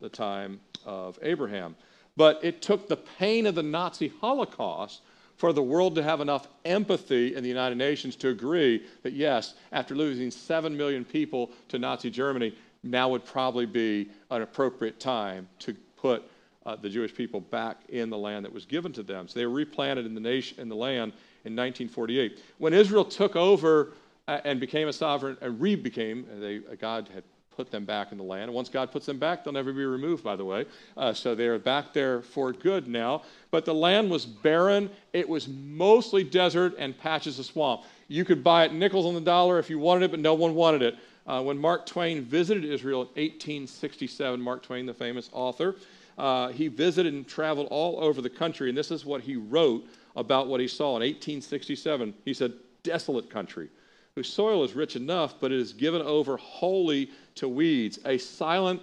[0.01, 1.77] the time of Abraham.
[2.17, 5.01] But it took the pain of the Nazi Holocaust
[5.41, 9.55] for the world to have enough empathy in the United Nations to agree that, yes,
[9.73, 15.49] after losing 7 million people to Nazi Germany, now would probably be an appropriate time
[15.61, 16.31] to put
[16.67, 19.29] uh, the Jewish people back in the land that was given to them.
[19.29, 21.13] So they were replanted in the nation in the land
[21.47, 22.43] in 1948.
[22.59, 23.95] When Israel took over
[24.29, 27.25] uh, and became a sovereign, and re-became, they, uh, God had
[27.61, 28.45] put them back in the land.
[28.45, 30.65] And once God puts them back, they'll never be removed, by the way.
[30.97, 33.21] Uh, so they are back there for good now.
[33.51, 34.89] But the land was barren.
[35.13, 37.83] It was mostly desert and patches of swamp.
[38.09, 40.55] You could buy it nickels on the dollar if you wanted it, but no one
[40.55, 40.97] wanted it.
[41.27, 45.77] Uh, when Mark Twain visited Israel in 1867, Mark Twain, the famous author,
[46.17, 49.87] uh, he visited and traveled all over the country, and this is what he wrote
[50.17, 52.15] about what he saw in 1867.
[52.25, 53.69] He said, Desolate country
[54.15, 58.83] whose soil is rich enough, but it is given over wholly to weeds, a silent,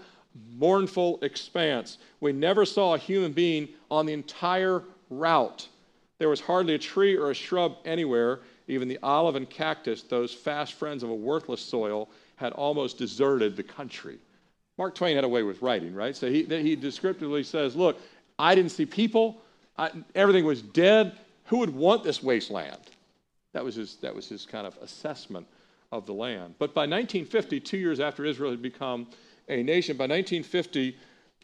[0.57, 1.97] mournful expanse.
[2.19, 5.67] We never saw a human being on the entire route.
[6.19, 8.39] There was hardly a tree or a shrub anywhere.
[8.67, 13.55] Even the olive and cactus, those fast friends of a worthless soil, had almost deserted
[13.55, 14.17] the country.
[14.77, 16.15] Mark Twain had a way with writing, right?
[16.15, 17.99] So he, he descriptively says, Look,
[18.37, 19.41] I didn't see people,
[19.77, 21.17] I, everything was dead.
[21.45, 22.91] Who would want this wasteland?
[23.53, 25.47] That was his, that was his kind of assessment
[25.91, 26.55] of the land.
[26.59, 29.07] But by 1950, two years after Israel had become
[29.47, 30.97] a nation, by 1950,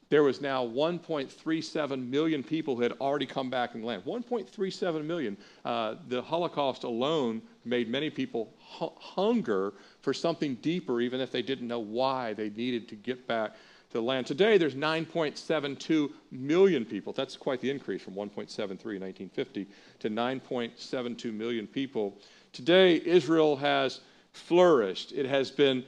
[0.09, 4.03] there was now 1.37 million people who had already come back in the land.
[4.05, 5.37] 1.37 million.
[5.65, 11.41] Uh, the Holocaust alone made many people hu- hunger for something deeper, even if they
[11.41, 14.27] didn't know why they needed to get back to the land.
[14.27, 17.13] Today, there's 9.72 million people.
[17.13, 19.67] That's quite the increase from 1.73 in 1950
[19.99, 22.19] to 9.72 million people.
[22.51, 24.01] Today, Israel has
[24.33, 25.11] flourished.
[25.13, 25.83] It has been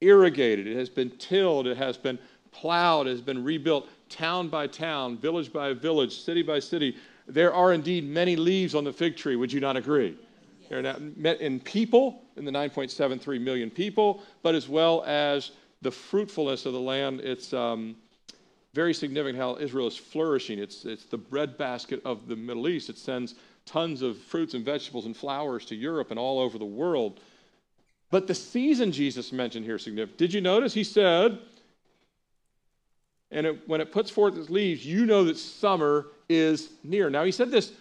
[0.00, 0.66] irrigated.
[0.66, 1.66] It has been tilled.
[1.66, 2.18] It has been
[2.50, 3.06] plowed.
[3.06, 6.96] It has been rebuilt town by town, village by village, city by city.
[7.28, 9.36] There are indeed many leaves on the fig tree.
[9.36, 10.16] Would you not agree?
[10.68, 15.90] They're not met in people, in the 9.73 million people, but as well as the
[15.90, 17.96] fruitfulness of the land, it's um,
[18.74, 20.58] very significant how Israel is flourishing.
[20.58, 22.88] It's, it's the breadbasket of the Middle East.
[22.88, 23.34] It sends
[23.66, 27.20] tons of fruits and vegetables and flowers to Europe and all over the world.
[28.10, 30.18] But the season Jesus mentioned here is significant.
[30.18, 30.74] Did you notice?
[30.74, 31.38] He said,
[33.30, 37.08] and it, when it puts forth its leaves, you know that summer is near.
[37.08, 37.72] Now, he said this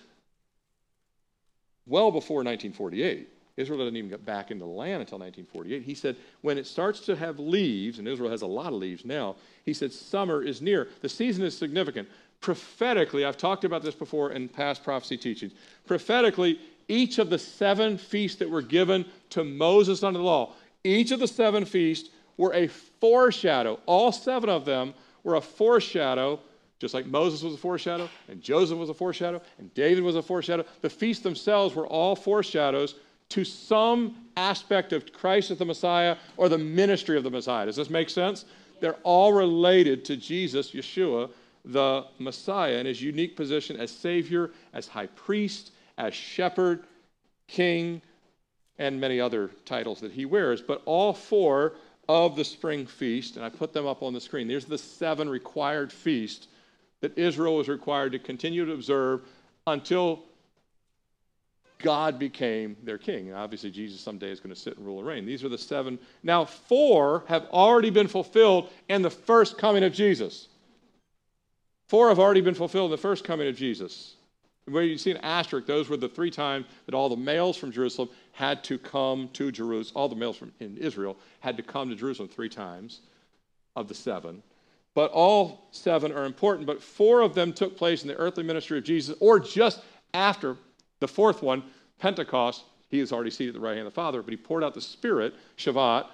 [1.88, 3.28] well before 1948.
[3.58, 5.84] Israel didn't even get back into the land until 1948.
[5.84, 9.04] He said, when it starts to have leaves, and Israel has a lot of leaves
[9.04, 10.88] now, he said, summer is near.
[11.02, 12.08] The season is significant.
[12.40, 15.52] Prophetically, I've talked about this before in past prophecy teachings.
[15.86, 16.60] Prophetically,
[16.90, 21.22] each of the seven feasts that were given to Moses under the law, each of
[21.22, 23.80] the seven feasts were a foreshadow.
[23.86, 26.40] All seven of them were a foreshadow
[26.80, 30.22] just like Moses was a foreshadow, and Joseph was a foreshadow, and David was a
[30.22, 30.64] foreshadow.
[30.82, 32.96] The feasts themselves were all foreshadows
[33.30, 37.66] to some aspect of Christ as the Messiah or the ministry of the Messiah.
[37.66, 38.46] Does this make sense?
[38.80, 41.30] They're all related to Jesus, Yeshua,
[41.66, 46.86] the Messiah, and his unique position as Savior, as High Priest, as Shepherd,
[47.48, 48.02] King,
[48.80, 50.62] and many other titles that he wears.
[50.62, 51.74] But all four
[52.08, 54.48] of the spring feast, and I put them up on the screen.
[54.48, 56.48] There's the seven required feasts
[57.02, 59.22] that Israel was required to continue to observe
[59.68, 60.24] until
[61.80, 63.28] God became their king.
[63.28, 65.26] And obviously, Jesus someday is going to sit and rule and reign.
[65.26, 66.00] These are the seven.
[66.24, 70.48] Now, four have already been fulfilled in the first coming of Jesus.
[71.88, 74.16] Four have already been fulfilled in the first coming of Jesus.
[74.70, 77.72] Where you see an asterisk, those were the three times that all the males from
[77.72, 80.02] Jerusalem had to come to Jerusalem.
[80.02, 83.02] All the males from in Israel had to come to Jerusalem three times.
[83.76, 84.44] of the seven,
[84.94, 86.68] but all seven are important.
[86.68, 89.82] But four of them took place in the earthly ministry of Jesus, or just
[90.14, 90.58] after
[91.00, 91.64] the fourth one,
[92.00, 92.64] Pentecost.
[92.90, 94.74] He is already seated at the right hand of the Father, but he poured out
[94.74, 96.08] the Spirit, Shavuot,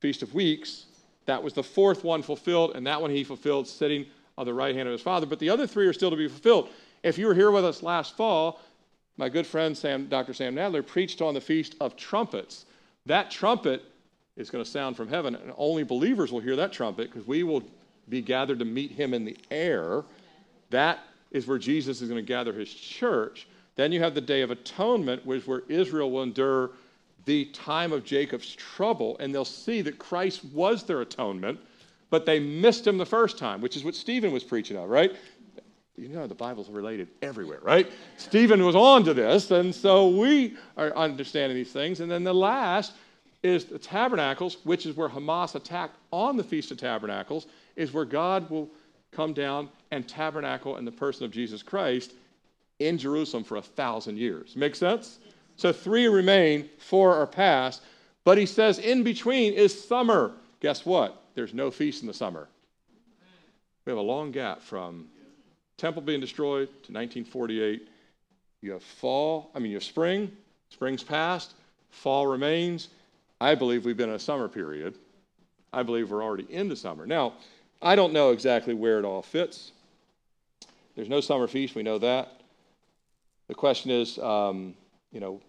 [0.00, 0.86] Feast of Weeks.
[1.24, 4.74] That was the fourth one fulfilled, and that one he fulfilled sitting on the right
[4.74, 5.26] hand of his Father.
[5.26, 6.68] But the other three are still to be fulfilled.
[7.02, 8.60] If you were here with us last fall,
[9.16, 10.32] my good friend Sam, Dr.
[10.32, 12.64] Sam Nadler preached on the Feast of Trumpets.
[13.06, 13.82] That trumpet
[14.36, 17.42] is going to sound from heaven, and only believers will hear that trumpet because we
[17.42, 17.62] will
[18.08, 20.04] be gathered to meet him in the air.
[20.70, 21.00] That
[21.32, 23.46] is where Jesus is going to gather his church.
[23.74, 26.70] Then you have the Day of Atonement, which where Israel will endure
[27.24, 31.58] the time of Jacob's trouble, and they'll see that Christ was their atonement,
[32.10, 35.12] but they missed him the first time, which is what Stephen was preaching of, right?
[35.96, 37.90] You know, the Bible's related everywhere, right?
[38.16, 42.00] Stephen was on to this, and so we are understanding these things.
[42.00, 42.92] And then the last
[43.42, 48.06] is the tabernacles, which is where Hamas attacked on the Feast of Tabernacles, is where
[48.06, 48.70] God will
[49.10, 52.14] come down and tabernacle in the person of Jesus Christ
[52.78, 54.56] in Jerusalem for a thousand years.
[54.56, 55.18] Make sense?
[55.56, 57.82] So three remain, four are past.
[58.24, 60.32] But he says in between is summer.
[60.60, 61.22] Guess what?
[61.34, 62.48] There's no feast in the summer.
[63.84, 65.08] We have a long gap from
[65.82, 67.88] temple being destroyed to 1948.
[68.60, 70.30] You have fall, I mean, you have spring,
[70.70, 71.54] spring's past,
[71.90, 72.88] fall remains.
[73.40, 74.96] I believe we've been in a summer period.
[75.72, 77.04] I believe we're already into summer.
[77.04, 77.34] Now,
[77.82, 79.72] I don't know exactly where it all fits.
[80.94, 82.40] There's no summer feast, we know that.
[83.48, 84.74] The question is, um,
[85.10, 85.40] you know,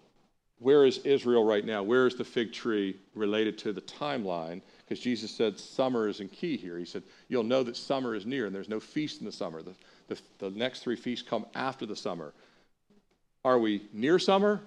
[0.63, 1.83] where is Israel right now?
[1.83, 4.61] Where is the fig tree related to the timeline?
[4.79, 6.77] Because Jesus said summer is in key here.
[6.77, 9.61] He said, You'll know that summer is near, and there's no feast in the summer.
[9.61, 9.73] The,
[10.07, 12.33] the, the next three feasts come after the summer.
[13.43, 14.61] Are we near summer?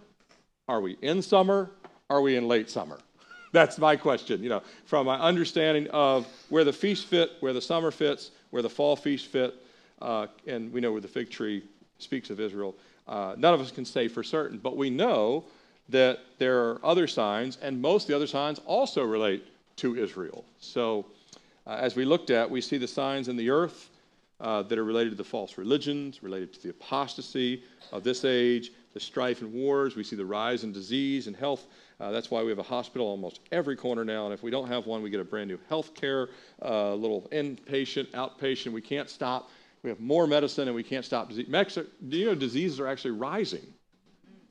[0.68, 1.70] Are we in summer?
[2.10, 2.98] Are we in late summer?
[3.52, 4.42] That's my question.
[4.42, 8.62] You know, from my understanding of where the feast fit, where the summer fits, where
[8.62, 9.54] the fall feast fit,
[10.02, 11.62] uh, and we know where the fig tree
[11.98, 12.74] speaks of Israel.
[13.08, 15.44] Uh, none of us can say for certain, but we know
[15.88, 19.44] that there are other signs, and most of the other signs also relate
[19.76, 20.44] to Israel.
[20.58, 21.06] So,
[21.66, 23.90] uh, as we looked at, we see the signs in the earth
[24.40, 27.62] uh, that are related to the false religions, related to the apostasy
[27.92, 29.96] of this age, the strife and wars.
[29.96, 31.66] We see the rise in disease and health.
[31.98, 34.26] Uh, that's why we have a hospital almost every corner now.
[34.26, 36.28] And if we don't have one, we get a brand new health care,
[36.62, 38.72] uh, little inpatient, outpatient.
[38.72, 39.50] We can't stop
[39.86, 41.46] we have more medicine and we can't stop disease.
[41.46, 43.64] Do you know diseases are actually rising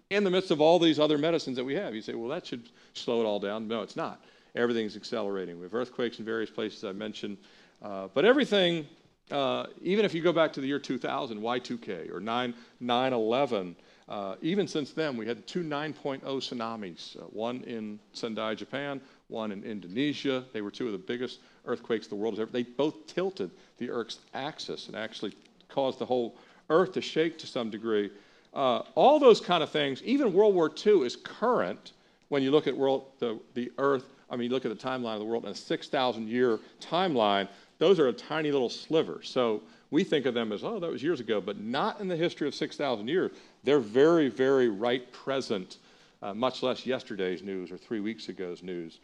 [0.09, 1.95] in the midst of all these other medicines that we have?
[1.95, 3.67] You say, well, that should slow it all down.
[3.67, 4.23] No, it's not.
[4.55, 5.57] Everything's accelerating.
[5.57, 7.37] We have earthquakes in various places I mentioned.
[7.81, 8.87] Uh, but everything,
[9.31, 13.75] uh, even if you go back to the year 2000, Y2K or 9 11,
[14.07, 19.51] uh, even since then, we had two 9.0 tsunamis, uh, one in Sendai, Japan, one
[19.51, 20.45] in Indonesia.
[20.53, 22.51] They were two of the biggest earthquakes the world has ever.
[22.51, 23.49] They both tilted
[23.79, 25.33] the Earth's axis and actually
[25.69, 26.37] caused the whole
[26.69, 28.11] Earth to shake to some degree.
[28.55, 30.01] Uh, all those kind of things.
[30.03, 31.91] Even World War II is current
[32.29, 34.05] when you look at world, the, the Earth.
[34.29, 37.49] I mean, you look at the timeline of the world in a 6,000 year timeline.
[37.79, 39.19] Those are a tiny little sliver.
[39.23, 42.15] So we think of them as, oh, that was years ago, but not in the
[42.15, 43.31] history of 6,000 years.
[43.65, 45.77] They're very, very right present,
[46.21, 48.99] uh, much less yesterday's news or three weeks ago's news.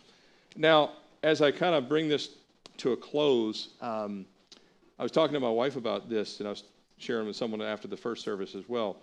[0.56, 0.92] Now,
[1.24, 2.30] as I kind of bring this
[2.78, 4.26] to a close, um,
[4.98, 6.64] I was talking to my wife about this, and I was
[6.98, 8.98] sharing with someone after the first service as well.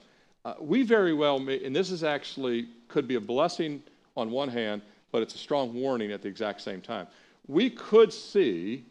[0.44, 3.82] Uh, we very well may, and this is actually could be a blessing
[4.16, 4.82] on one hand,
[5.12, 7.06] but it's a strong warning at the exact same time.
[7.46, 8.84] We could see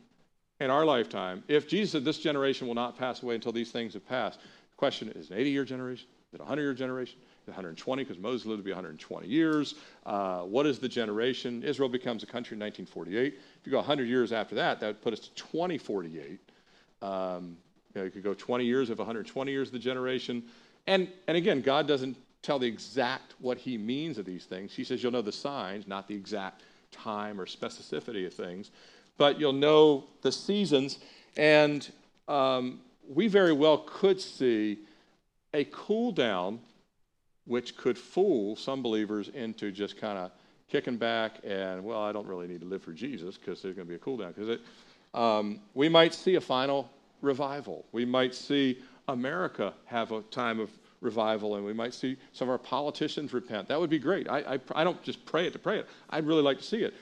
[0.60, 3.94] in our lifetime, if Jesus said this generation will not pass away until these things
[3.94, 6.08] have passed, the question is an 80 year generation?
[6.30, 7.20] Is it a 100 year generation?
[7.48, 9.76] 120 because Moses lived to be 120 years.
[10.06, 11.64] Uh, what is the generation?
[11.64, 13.34] Israel becomes a country in 1948.
[13.34, 16.40] If you go 100 years after that, that would put us to 2048.
[17.02, 17.58] Um,
[17.94, 20.44] you, know, you could go 20 years of 120 years of the generation.
[20.88, 24.74] And, and again, God doesn't tell the exact what he means of these things.
[24.74, 28.72] He says you'll know the signs, not the exact time or specificity of things,
[29.18, 31.00] but you'll know the seasons.
[31.36, 31.90] And
[32.28, 34.80] um, we very well could see
[35.54, 36.60] a cool down
[37.46, 40.32] which could fool some believers into just kind of
[40.70, 43.88] kicking back and, well, I don't really need to live for Jesus because there's going
[43.88, 44.34] to be a cool down.
[44.34, 44.60] Because
[45.14, 46.90] um, we might see a final
[47.22, 47.86] revival.
[47.94, 50.70] We might see America have a time of
[51.02, 53.68] revival, and we might see some of our politicians repent.
[53.68, 54.30] That would be great.
[54.30, 55.88] I, I, I don't just pray it to pray it.
[56.10, 56.94] I'd really like to see it.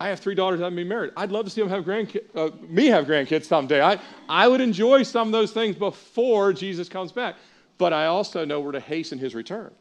[0.00, 1.12] I have three daughters that haven't been married.
[1.16, 3.80] I'd love to see them have grandkids, uh, me have grandkids someday.
[3.80, 7.36] I, I would enjoy some of those things before Jesus comes back.
[7.78, 9.72] But I also know we're to hasten his return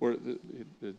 [0.00, 0.16] where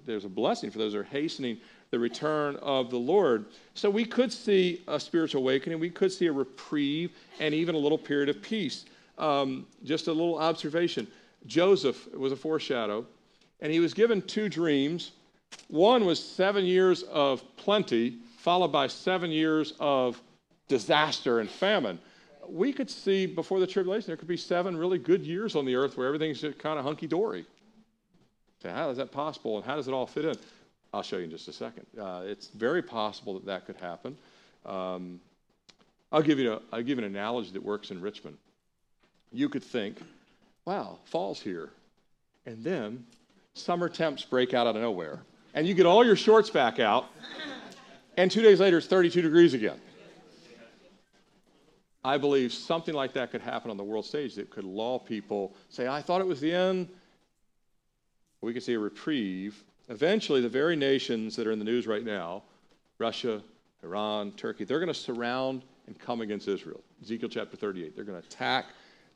[0.05, 1.57] there's a blessing for those who are hastening
[1.89, 3.45] the return of the Lord.
[3.73, 7.77] So we could see a spiritual awakening, we could see a reprieve, and even a
[7.77, 8.85] little period of peace.
[9.21, 11.07] Um, just a little observation
[11.45, 13.05] Joseph was a foreshadow,
[13.61, 15.11] and he was given two dreams.
[15.69, 20.21] One was seven years of plenty, followed by seven years of
[20.67, 21.99] disaster and famine.
[22.47, 25.75] We could see before the tribulation, there could be seven really good years on the
[25.75, 27.45] earth where everything's just kind of hunky dory.
[28.61, 30.35] So, how is that possible, and how does it all fit in?
[30.93, 31.85] I'll show you in just a second.
[31.99, 34.17] Uh, it's very possible that that could happen.
[34.65, 35.19] Um,
[36.11, 38.37] I'll give you a, I'll give you an analogy that works in Richmond.
[39.31, 39.97] You could think,
[40.65, 41.69] wow, fall's here,
[42.45, 43.05] and then
[43.53, 45.21] summer temps break out out of nowhere,
[45.53, 47.05] and you get all your shorts back out,
[48.17, 49.79] and two days later it's 32 degrees again.
[52.03, 55.53] I believe something like that could happen on the world stage that could lull people,
[55.69, 56.89] say, I thought it was the end.
[58.41, 62.03] We could see a reprieve Eventually, the very nations that are in the news right
[62.03, 62.43] now,
[62.97, 63.41] Russia,
[63.83, 66.79] Iran, Turkey, they're going to surround and come against Israel.
[67.01, 67.93] Ezekiel chapter 38.
[67.93, 68.67] They're going to attack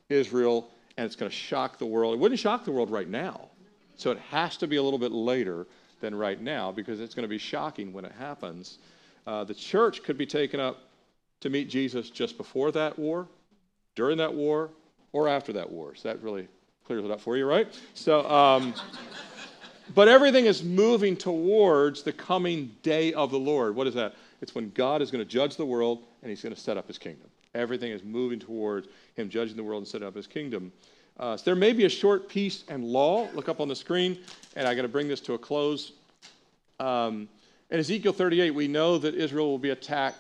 [0.10, 2.14] Israel, and it's going to shock the world.
[2.14, 3.50] It wouldn't shock the world right now.
[3.96, 5.68] So it has to be a little bit later
[6.02, 8.78] than right now because it's going to be shocking when it happens.
[9.26, 10.84] Uh, the church could be taken up
[11.42, 13.28] to meet Jesus just before that war,
[13.96, 14.70] during that war,
[15.14, 15.96] or after that war.
[15.96, 16.48] So that really
[16.86, 17.68] clears it up for you, right?
[17.94, 18.74] So, um,
[19.94, 23.76] but everything is moving towards the coming day of the Lord.
[23.76, 24.16] What is that?
[24.42, 26.88] It's when God is going to judge the world and he's going to set up
[26.88, 27.30] his kingdom.
[27.56, 30.72] Everything is moving towards him judging the world and setting up his kingdom.
[31.18, 33.28] Uh, so there may be a short peace and law.
[33.34, 34.20] Look up on the screen,
[34.56, 35.94] and I'm going to bring this to a close.
[36.80, 37.30] Um,
[37.72, 40.18] in Ezekiel 38, we know that Israel will be attacked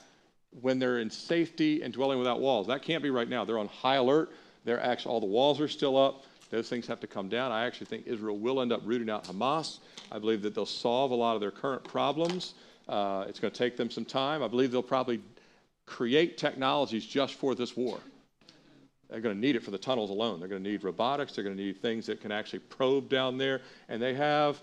[0.61, 2.67] when they're in safety and dwelling without walls.
[2.67, 3.43] That can't be right now.
[3.43, 4.31] They're on high alert.
[4.63, 6.23] They're actually all the walls are still up.
[6.49, 7.51] Those things have to come down.
[7.51, 9.79] I actually think Israel will end up rooting out Hamas.
[10.11, 12.53] I believe that they'll solve a lot of their current problems.
[12.88, 14.41] Uh, it's going to take them some time.
[14.41, 15.21] I believe they'll probably
[15.86, 17.99] create technologies just for this war.
[19.09, 20.39] They're going to need it for the tunnels alone.
[20.39, 21.33] They're going to need robotics.
[21.33, 23.61] They're going to need things that can actually probe down there.
[23.88, 24.59] And they have.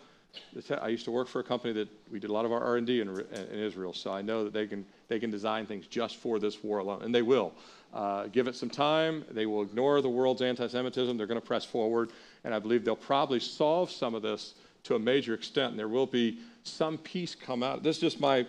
[0.81, 3.03] I used to work for a company that we did a lot of our R&D
[3.03, 6.39] in, in Israel, so I know that they can they can design things just for
[6.39, 7.53] this war alone, and they will.
[7.93, 9.23] Uh, give it some time.
[9.31, 11.19] They will ignore the world's anti Semitism.
[11.19, 12.11] They're going to press forward.
[12.45, 14.55] And I believe they'll probably solve some of this
[14.85, 15.73] to a major extent.
[15.73, 17.83] And there will be some peace come out.
[17.83, 18.47] This is just my,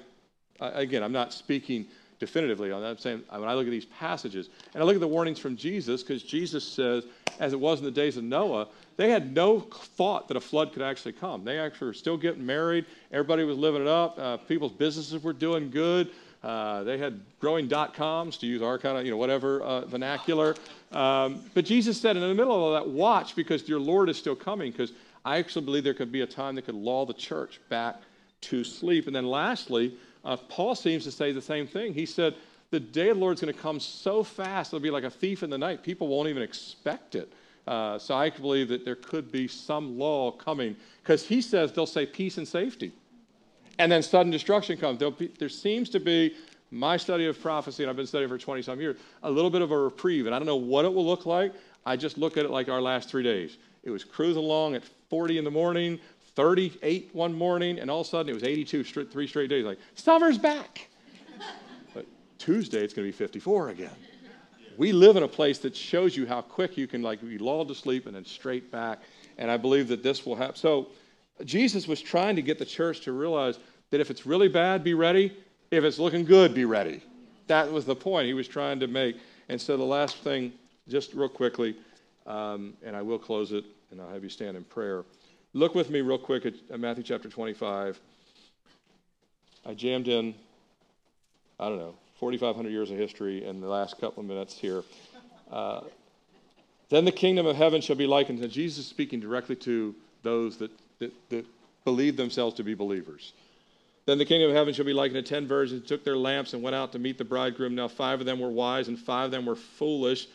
[0.62, 1.88] uh, again, I'm not speaking
[2.26, 2.88] definitively on that.
[2.88, 5.58] I'm saying when I look at these passages and I look at the warnings from
[5.58, 7.04] Jesus, because Jesus says,
[7.40, 10.72] as it was in the days of Noah, they had no thought that a flood
[10.72, 11.44] could actually come.
[11.44, 12.86] They actually were still getting married.
[13.12, 14.18] Everybody was living it up.
[14.18, 16.12] Uh, people's businesses were doing good.
[16.44, 19.82] Uh, they had growing dot coms to use our kind of, you know, whatever uh,
[19.86, 20.56] vernacular.
[20.92, 24.18] Um, but Jesus said, in the middle of all that, watch because your Lord is
[24.18, 24.72] still coming.
[24.72, 24.94] Because
[25.26, 27.96] I actually believe there could be a time that could lull the church back
[28.42, 29.08] to sleep.
[29.08, 31.94] And then lastly, uh, Paul seems to say the same thing.
[31.94, 32.36] He said,
[32.72, 35.10] the day of the Lord is going to come so fast, it'll be like a
[35.10, 35.84] thief in the night.
[35.84, 37.32] People won't even expect it.
[37.68, 41.86] Uh, so I believe that there could be some law coming because he says they'll
[41.86, 42.92] say peace and safety
[43.80, 45.00] and then sudden destruction comes.
[45.18, 46.36] Be, there seems to be,
[46.72, 49.62] my study of prophecy, and I've been studying for 20 some years, a little bit
[49.62, 50.26] of a reprieve.
[50.26, 51.54] And I don't know what it will look like.
[51.86, 53.58] I just look at it like our last three days.
[53.84, 56.00] It was cruising along at 40 in the morning,
[56.36, 59.66] 38 one morning, and all of a sudden it was 82 straight, three straight days.
[59.66, 60.90] Like, summer's back.
[61.94, 62.06] but
[62.38, 63.92] Tuesday it's going to be 54 again.
[64.78, 67.68] We live in a place that shows you how quick you can like be lulled
[67.68, 69.02] to sleep and then straight back.
[69.38, 70.56] And I believe that this will happen.
[70.56, 70.88] So
[71.46, 73.60] Jesus was trying to get the church to realize
[73.92, 75.38] that if it's really bad, be ready.
[75.70, 77.02] If it's looking good, be ready.
[77.48, 79.18] That was the point he was trying to make.
[79.50, 80.54] And so the last thing,
[80.88, 81.76] just real quickly,
[82.26, 85.04] um, and I will close it, and I'll have you stand in prayer.
[85.54, 88.00] Look with me real quick at, at Matthew chapter 25.
[89.66, 90.34] I jammed in,
[91.60, 94.84] I don't know, 4,500 years of history in the last couple of minutes here.
[95.52, 95.82] Uh,
[96.90, 100.72] then the kingdom of heaven shall be likened to Jesus speaking directly to those that
[101.00, 101.46] that, that
[101.86, 103.34] believe themselves to be believers.
[104.06, 106.62] Then the kingdom of heaven shall be likened to ten virgins took their lamps and
[106.62, 107.76] went out to meet the bridegroom.
[107.76, 110.28] Now five of them were wise and five of them were foolish.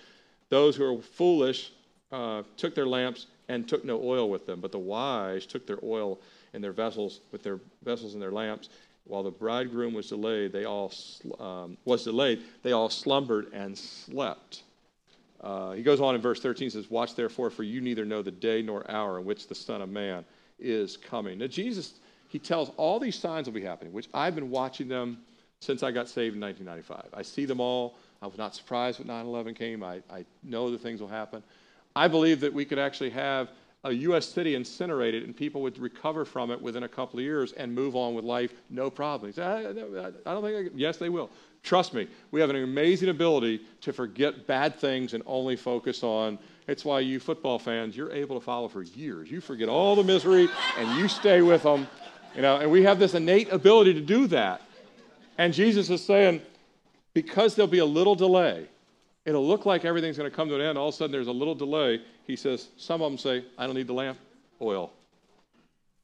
[0.48, 1.72] Those who were foolish
[2.10, 5.78] uh, took their lamps and took no oil with them, but the wise took their
[5.82, 6.18] oil
[6.52, 8.68] in their vessels with their vessels and their lamps.
[9.04, 10.92] While the bridegroom was delayed, they all
[11.40, 12.42] um, was delayed.
[12.62, 14.62] They all slumbered and slept.
[15.40, 18.30] Uh, he goes on in verse 13 says, "Watch therefore, for you neither know the
[18.30, 20.24] day nor hour in which the Son of Man."
[20.58, 21.38] is coming.
[21.38, 21.94] Now, Jesus,
[22.28, 25.18] he tells all these signs will be happening, which I've been watching them
[25.60, 27.18] since I got saved in 1995.
[27.18, 27.96] I see them all.
[28.20, 29.82] I was not surprised when 9 11 came.
[29.82, 31.42] I, I know that things will happen.
[31.98, 33.50] I believe that we could actually have
[33.82, 34.24] a U.S.
[34.24, 37.96] city incinerated and people would recover from it within a couple of years and move
[37.96, 39.32] on with life, no problem.
[39.32, 39.72] Say, I, I,
[40.32, 41.28] don't think, I, yes, they will.
[41.64, 46.38] Trust me, we have an amazing ability to forget bad things and only focus on.
[46.68, 49.28] It's why you football fans, you're able to follow for years.
[49.28, 50.48] You forget all the misery
[50.78, 51.88] and you stay with them.
[52.36, 54.62] You know, and we have this innate ability to do that.
[55.36, 56.42] And Jesus is saying,
[57.12, 58.68] because there'll be a little delay,
[59.28, 60.78] it'll look like everything's going to come to an end.
[60.78, 62.00] All of a sudden, there's a little delay.
[62.26, 64.18] He says, some of them say, I don't need the lamp,
[64.62, 64.90] oil.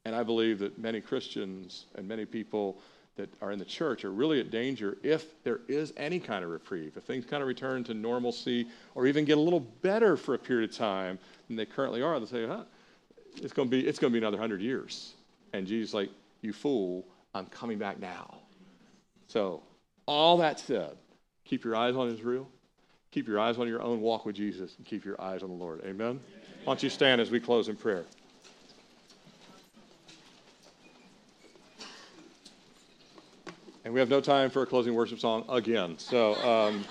[0.05, 2.79] And I believe that many Christians and many people
[3.17, 6.51] that are in the church are really at danger if there is any kind of
[6.51, 10.35] reprieve, if things kind of return to normalcy or even get a little better for
[10.35, 11.19] a period of time
[11.49, 12.19] than they currently are.
[12.19, 12.65] They'll say, huh,
[13.37, 15.15] it's going to be, it's going to be another hundred years.
[15.55, 16.11] And Jesus like,
[16.43, 18.35] you fool, I'm coming back now.
[19.29, 19.63] So
[20.05, 20.97] all that said,
[21.47, 22.49] keep your eyes on Israel,
[23.15, 25.55] keep your eyes on your own walk with Jesus, and keep your eyes on the
[25.55, 25.81] Lord.
[25.85, 26.19] Amen?
[26.65, 28.05] Why don't you stand as we close in prayer?
[33.85, 35.97] And we have no time for a closing worship song again.
[35.97, 36.85] So, um,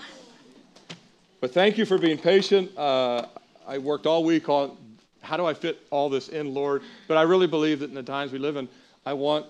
[1.41, 2.71] but thank you for being patient.
[2.77, 3.25] Uh,
[3.67, 4.77] I worked all week on
[5.19, 6.83] how do I fit all this in, Lord?
[7.09, 8.69] But I really believe that in the times we live in,
[9.05, 9.45] I want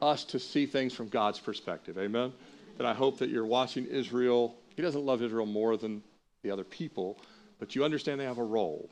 [0.00, 1.98] us to see things from God's perspective.
[1.98, 2.32] Amen?
[2.76, 4.54] That I hope that you're watching Israel.
[4.76, 6.02] He doesn't love Israel more than
[6.42, 7.18] the other people,
[7.58, 8.90] but you understand they have a role.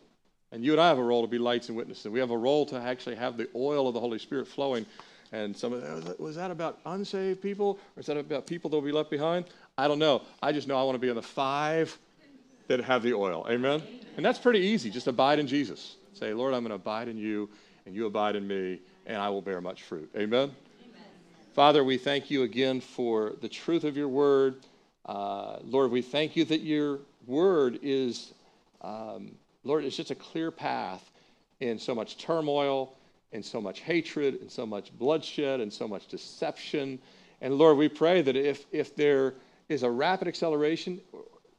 [0.53, 2.09] And you and I have a role to be lights and witnesses.
[2.09, 4.85] We have a role to actually have the oil of the Holy Spirit flowing.
[5.33, 8.77] And some of that, was that about unsaved people or is that about people that
[8.77, 9.45] will be left behind?
[9.79, 10.23] I don't know.
[10.43, 11.97] I just know I want to be in the five
[12.67, 13.47] that have the oil.
[13.49, 13.81] Amen?
[14.17, 14.91] And that's pretty easy.
[14.91, 15.97] Just abide in Jesus.
[16.15, 17.49] Say, Lord, I'm going to abide in you
[17.87, 20.11] and you abide in me and I will bear much fruit.
[20.17, 20.51] Amen?
[21.55, 24.65] Father, we thank you again for the truth of your word.
[25.11, 28.33] Uh, Lord, we thank you that your word is,
[28.81, 29.33] um,
[29.65, 31.11] Lord, it's just a clear path
[31.59, 32.95] in so much turmoil,
[33.33, 36.97] in so much hatred, in so much bloodshed, and so much deception.
[37.41, 39.35] And Lord, we pray that if, if there
[39.69, 41.01] is a rapid acceleration,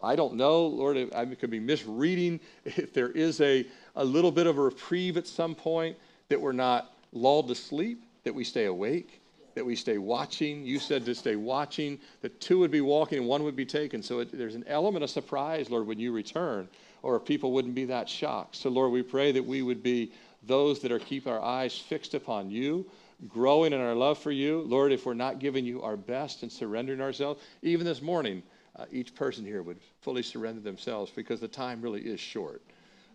[0.01, 3.67] I don't know, Lord, I could be misreading, if there is a,
[3.97, 5.97] a little bit of a reprieve at some point,
[6.29, 9.20] that we're not lulled to sleep, that we stay awake,
[9.55, 10.65] that we stay watching.
[10.65, 14.01] You said to stay watching, that two would be walking and one would be taken.
[14.01, 16.67] So it, there's an element of surprise, Lord, when you return,
[17.03, 18.55] or people wouldn't be that shocked.
[18.55, 20.11] So, Lord, we pray that we would be
[20.43, 22.85] those that are keep our eyes fixed upon you,
[23.27, 24.61] growing in our love for you.
[24.61, 28.41] Lord, if we're not giving you our best and surrendering ourselves, even this morning,
[28.77, 32.61] uh, each person here would fully surrender themselves because the time really is short.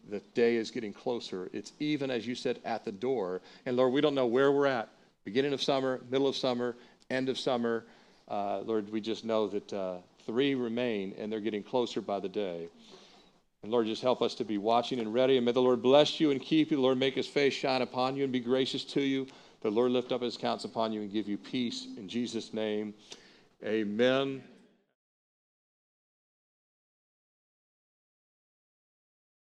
[0.09, 1.51] The day is getting closer.
[1.53, 3.41] It's even, as you said, at the door.
[3.65, 4.89] And Lord, we don't know where we're at
[5.27, 6.77] beginning of summer, middle of summer,
[7.11, 7.85] end of summer.
[8.29, 12.29] Uh, Lord, we just know that uh, three remain and they're getting closer by the
[12.29, 12.69] day.
[13.65, 15.37] And Lord, just help us to be watching and ready.
[15.37, 16.77] And may the Lord bless you and keep you.
[16.77, 19.27] The Lord make his face shine upon you and be gracious to you.
[19.63, 21.89] The Lord lift up his counts upon you and give you peace.
[21.97, 22.95] In Jesus' name,
[23.65, 24.45] amen.